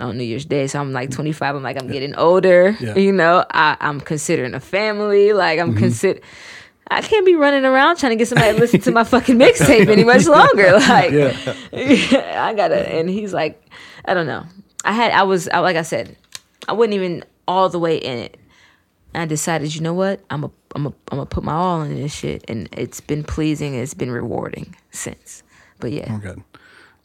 [0.00, 0.66] on New Year's Day.
[0.66, 1.14] So I'm like mm.
[1.14, 1.56] 25.
[1.56, 2.76] I'm like, I'm getting older.
[2.80, 2.96] Yeah.
[2.96, 5.32] You know, I, I'm considering a family.
[5.32, 5.78] Like, I'm mm-hmm.
[5.78, 6.20] consider.
[6.90, 9.88] I can't be running around trying to get somebody to listen to my fucking mixtape
[9.88, 10.72] any much longer.
[10.78, 11.12] Like,
[11.72, 12.88] I gotta.
[12.88, 13.62] And he's like,
[14.04, 14.44] I don't know.
[14.84, 15.12] I had.
[15.12, 15.48] I was.
[15.48, 16.16] I, like I said,
[16.66, 18.38] I wasn't even all the way in it.
[19.14, 20.20] And I decided, you know what?
[20.30, 23.24] I'm a, I'm a, I'm gonna put my all in this shit, and it's been
[23.24, 23.74] pleasing.
[23.74, 25.42] It's been rewarding since.
[25.80, 26.42] But yeah, Oh, good.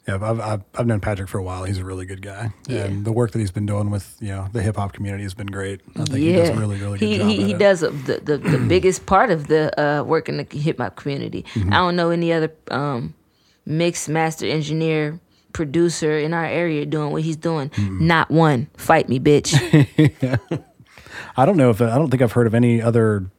[0.06, 1.64] Yeah, I've, I've I've known Patrick for a while.
[1.64, 2.84] He's a really good guy, Yeah.
[2.84, 5.32] and the work that he's been doing with you know the hip hop community has
[5.32, 5.80] been great.
[5.96, 7.28] I think he does a really really good he, job.
[7.28, 10.58] He, he does a, the, the, the biggest part of the uh, work in the
[10.58, 11.44] hip hop community.
[11.54, 11.72] Mm-hmm.
[11.72, 13.14] I don't know any other um,
[13.64, 15.20] mix master engineer
[15.54, 17.70] producer in our area doing what he's doing.
[17.70, 18.06] Mm-hmm.
[18.06, 18.68] Not one.
[18.76, 19.54] Fight me, bitch.
[21.36, 23.30] I don't know if I don't think I've heard of any other.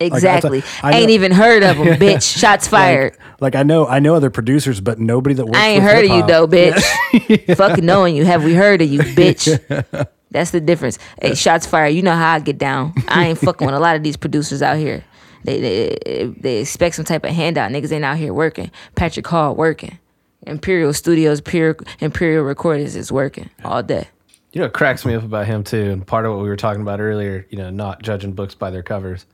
[0.00, 0.62] Exactly.
[0.82, 2.38] I know- Ain't even heard of him, bitch.
[2.38, 3.12] Shots fired.
[3.12, 5.58] Like, like I know I know other producers, but nobody that works.
[5.58, 7.56] I ain't with heard of you though, bitch.
[7.56, 8.24] Fucking knowing you.
[8.24, 10.06] Have we heard of you, bitch?
[10.30, 10.98] That's the difference.
[11.20, 11.90] Hey, shots fired.
[11.94, 12.92] You know how I get down.
[13.08, 15.04] I ain't fucking with a lot of these producers out here.
[15.44, 17.70] They they they expect some type of handout.
[17.70, 18.70] Niggas ain't out here working.
[18.96, 19.98] Patrick Hall working.
[20.46, 24.08] Imperial Studios, Imperial, Imperial Recordings is working all day.
[24.52, 26.56] You know, what cracks me up about him too, and part of what we were
[26.56, 27.46] talking about earlier.
[27.50, 29.26] You know, not judging books by their covers.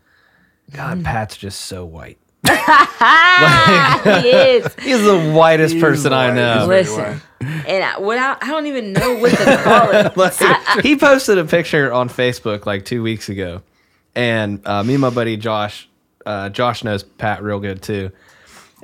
[0.70, 2.18] God, Pat's just so white.
[2.48, 2.52] he
[4.30, 4.74] is.
[4.82, 6.66] He's the whitest person I know.
[6.66, 10.16] Listen, and I, what I, I don't even know what to call it.
[10.16, 13.62] Like, he posted a picture on Facebook like two weeks ago,
[14.14, 15.88] and uh, me and my buddy Josh,
[16.26, 18.10] uh, Josh knows Pat real good too,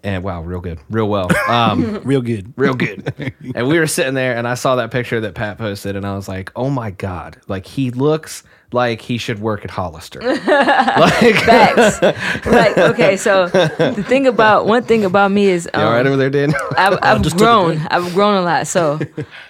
[0.04, 2.52] and wow, real good, real well, um, Real good.
[2.56, 3.12] real good.
[3.54, 6.14] and we were sitting there, and I saw that picture that Pat posted, and I
[6.14, 8.42] was like, oh my god, like he looks
[8.72, 10.20] like he should work at Hollister.
[10.22, 12.02] like, Facts.
[12.46, 16.16] like okay, so the thing about one thing about me is um, all right over
[16.16, 16.52] there, Dan?
[16.76, 17.78] I've, I've grown.
[17.90, 18.66] I've grown a lot.
[18.66, 18.98] So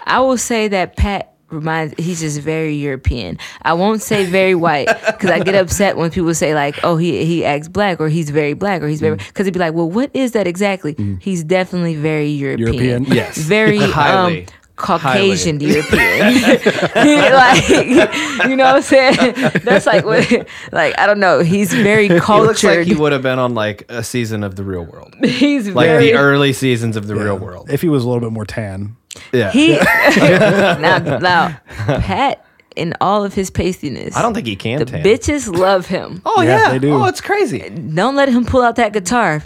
[0.05, 1.93] I will say that Pat reminds.
[1.97, 3.37] He's just very European.
[3.63, 7.25] I won't say very white because I get upset when people say like, "Oh, he
[7.25, 9.89] he acts black" or "He's very black" or "He's very." Because it'd be like, "Well,
[9.89, 12.73] what is that exactly?" He's definitely very European.
[12.73, 13.03] European?
[13.05, 13.37] Yes.
[13.37, 14.41] Very Highly.
[14.41, 14.47] um,
[14.79, 16.41] Caucasian European.
[16.41, 19.33] like, you know what I'm saying?
[19.63, 21.41] That's like what, like I don't know.
[21.41, 22.77] He's very he looks cultured.
[22.79, 25.87] like he would have been on like a season of The Real World, He's like
[25.87, 27.69] very the early seasons of The Real World.
[27.69, 28.95] If he was a little bit more tan,
[29.31, 29.73] Yeah, He
[30.17, 31.61] now, now
[31.99, 34.15] Pat in all of his pastiness.
[34.15, 34.79] I don't think he can.
[34.79, 35.03] the tan.
[35.03, 36.21] bitches love him.
[36.25, 36.93] Oh Yeah, yeah, they do.
[36.93, 37.69] Oh, it's crazy.
[37.69, 39.43] Don't let him pull out that guitar.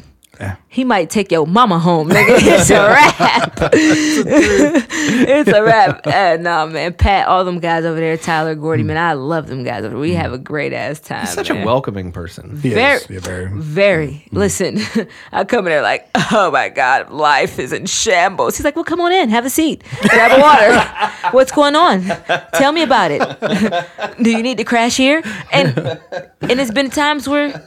[0.67, 2.33] He might take your mama home, nigga.
[2.63, 3.59] It's a rap.
[3.73, 6.07] it's a rap.
[6.07, 6.93] Uh, no, man.
[6.93, 8.87] Pat, all them guys over there, Tyler, Gordy, hmm.
[8.87, 9.79] man, I love them guys.
[9.83, 9.97] over there.
[9.99, 10.21] We hmm.
[10.21, 11.21] have a great ass time.
[11.21, 11.61] He's such man.
[11.61, 12.59] a welcoming person.
[12.61, 13.01] he Very-.
[13.09, 13.51] Yeah, very.
[13.53, 14.25] Very.
[14.29, 14.37] Hmm.
[14.37, 14.79] Listen,
[15.31, 18.57] I come in there like, oh my God, life is in shambles.
[18.57, 21.31] He's like, well, come on in, have a seat, grab a water.
[21.31, 22.03] What's going on?
[22.53, 23.21] Tell me about it.
[24.23, 25.21] Do you need to crash here?
[25.51, 25.77] And
[26.41, 27.63] and it's been times where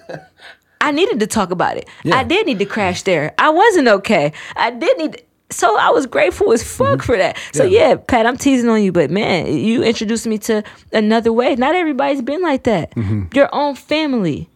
[0.80, 1.88] I needed to talk about it.
[2.12, 3.34] I did need to crash there.
[3.38, 4.32] I wasn't okay.
[4.56, 5.22] I did need.
[5.50, 7.38] so I was grateful as fuck for that.
[7.52, 7.96] So yeah.
[7.96, 10.62] Pat, I'm teasing on you, but man, you introduced me to
[10.92, 11.54] another way.
[11.56, 12.92] Not everybody's been like that.
[13.34, 14.48] Your own family.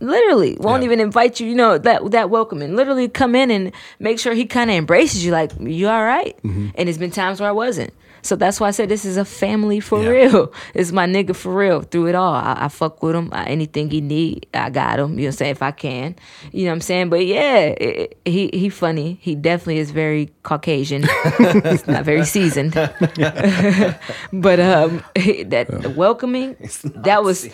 [0.00, 0.86] literally won't Yeah.
[0.86, 4.44] even invite you you know that that welcoming literally come in and make sure he
[4.44, 6.36] kind of embraces you like you all right?
[6.42, 6.68] Mm-hmm.
[6.74, 7.92] and it's been times where i wasn't
[8.22, 10.08] so that's why i said this is a family for Yeah.
[10.10, 10.52] real.
[10.74, 11.82] It's my nigga for real.
[11.82, 13.28] Through it all i, I fuck with him.
[13.32, 15.18] I, anything he need i got him.
[15.18, 15.50] You know what i'm saying?
[15.52, 16.16] If i can
[16.52, 17.10] you know what i'm saying?
[17.10, 19.18] But yeah it, it- he he funny.
[19.20, 21.02] He definitely is very caucasian.
[21.64, 22.74] He's not very seasoned.
[24.32, 25.02] But um
[25.46, 26.56] that welcoming
[26.96, 27.48] that was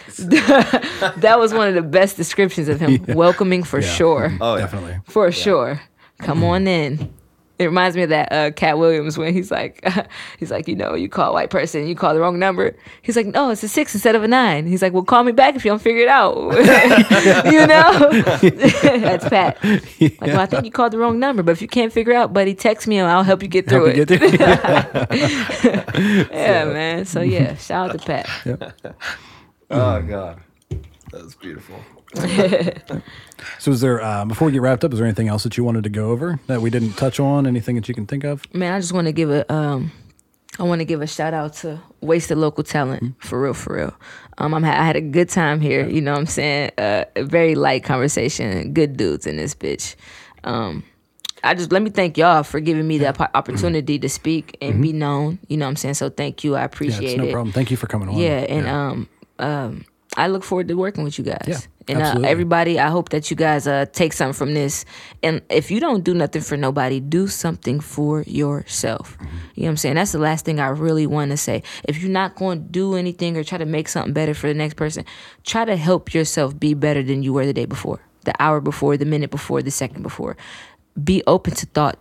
[1.17, 3.05] that was one of the best descriptions of him.
[3.09, 3.89] Welcoming for Yeah.
[3.89, 4.33] sure.
[4.41, 4.57] Oh.
[4.59, 4.99] Definitely.
[5.07, 5.81] for sure.
[6.21, 7.11] Come on in
[7.59, 9.83] it reminds me of that uh, Katt Williams when he's like,
[10.39, 12.77] he's like, you know, you call a white person, you call the wrong number.
[13.03, 14.67] He's like, no, it's a six instead of a nine.
[14.67, 16.37] He's like, well, call me back if you don't figure it out.
[17.51, 18.11] you know,
[19.01, 19.63] that's Pat.
[19.65, 22.17] Like, well, I think you called the wrong number, but if you can't figure it
[22.17, 24.09] out, buddy, text me and I'll help you get through Help it.
[24.09, 25.07] get there.
[26.31, 27.05] yeah, man.
[27.07, 28.29] So yeah, shout out to Pat.
[29.71, 30.41] Oh God,
[31.11, 31.77] that was beautiful.
[33.59, 34.93] So, is there uh, before we get wrapped up?
[34.93, 37.47] Is there anything else that you wanted to go over that we didn't touch on?
[37.47, 38.43] Anything that you can think of?
[38.55, 39.93] Man, I just want to give a um,
[40.59, 43.95] I want to give a shout out to Wasted Local Talent for real, for real.
[44.39, 45.87] Um, I'm ha- I had a good time here.
[45.87, 46.71] You know what I'm saying?
[46.79, 48.73] Uh, a very light conversation.
[48.73, 49.97] Good dudes in this bitch.
[50.45, 50.83] Um,
[51.45, 54.81] I just let me thank y'all for giving me that po- opportunity to speak and
[54.83, 55.39] be known.
[55.49, 55.95] You know what I'm saying?
[55.95, 56.57] So thank you.
[56.57, 57.33] I Yeah, appreciate it's no it.
[57.33, 57.53] problem.
[57.53, 58.17] Thank you for coming on.
[58.17, 59.09] Yeah, and um,
[59.39, 59.85] um,
[60.17, 61.45] I look forward to working with you guys.
[61.47, 61.59] Yeah,
[61.89, 64.84] and uh, everybody, I hope that you guys uh take something from this.
[65.22, 69.16] And if you don't do nothing for nobody, do something for yourself.
[69.18, 69.26] Mm-hmm.
[69.55, 69.95] You know what I'm saying?
[69.95, 71.62] That's the last thing I really want to say.
[71.84, 74.55] If you're not going to do anything or try to make something better for the
[74.55, 75.05] next person,
[75.45, 78.97] try to help yourself be better than you were the day before, the hour before,
[78.97, 80.37] the minute before, the second before.
[81.03, 81.99] Be open to thought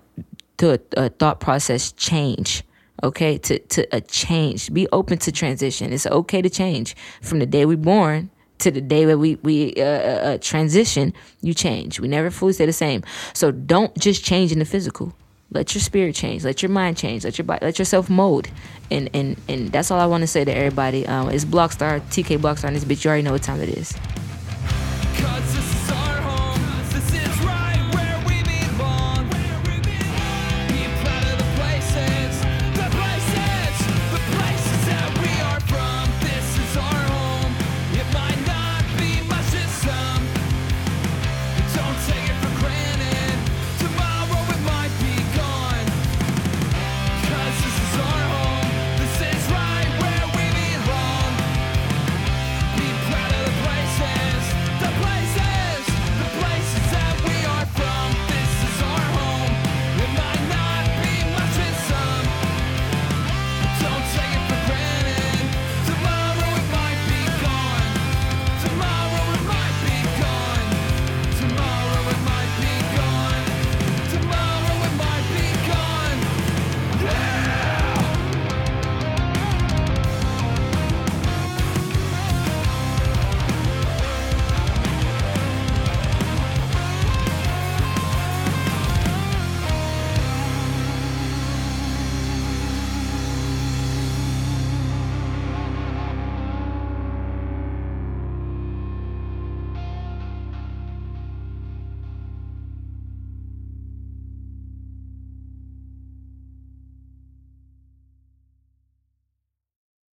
[0.57, 2.63] to a, a thought process change
[3.03, 7.45] okay to to a change be open to transition it's okay to change from the
[7.45, 8.29] day we born
[8.59, 11.99] to the day where we we uh, uh, uh, transition you change.
[11.99, 13.03] We never fully stay the same.
[13.33, 15.13] So don't just change in the physical.
[15.51, 16.43] Let your spirit change.
[16.43, 17.23] Let your mind change.
[17.23, 18.49] Let your body let yourself mold.
[18.91, 21.05] And and and that's all i want to say to everybody.
[21.07, 23.03] Um it's blockstar tk blockstar and this bitch.
[23.03, 23.95] You already know what time it is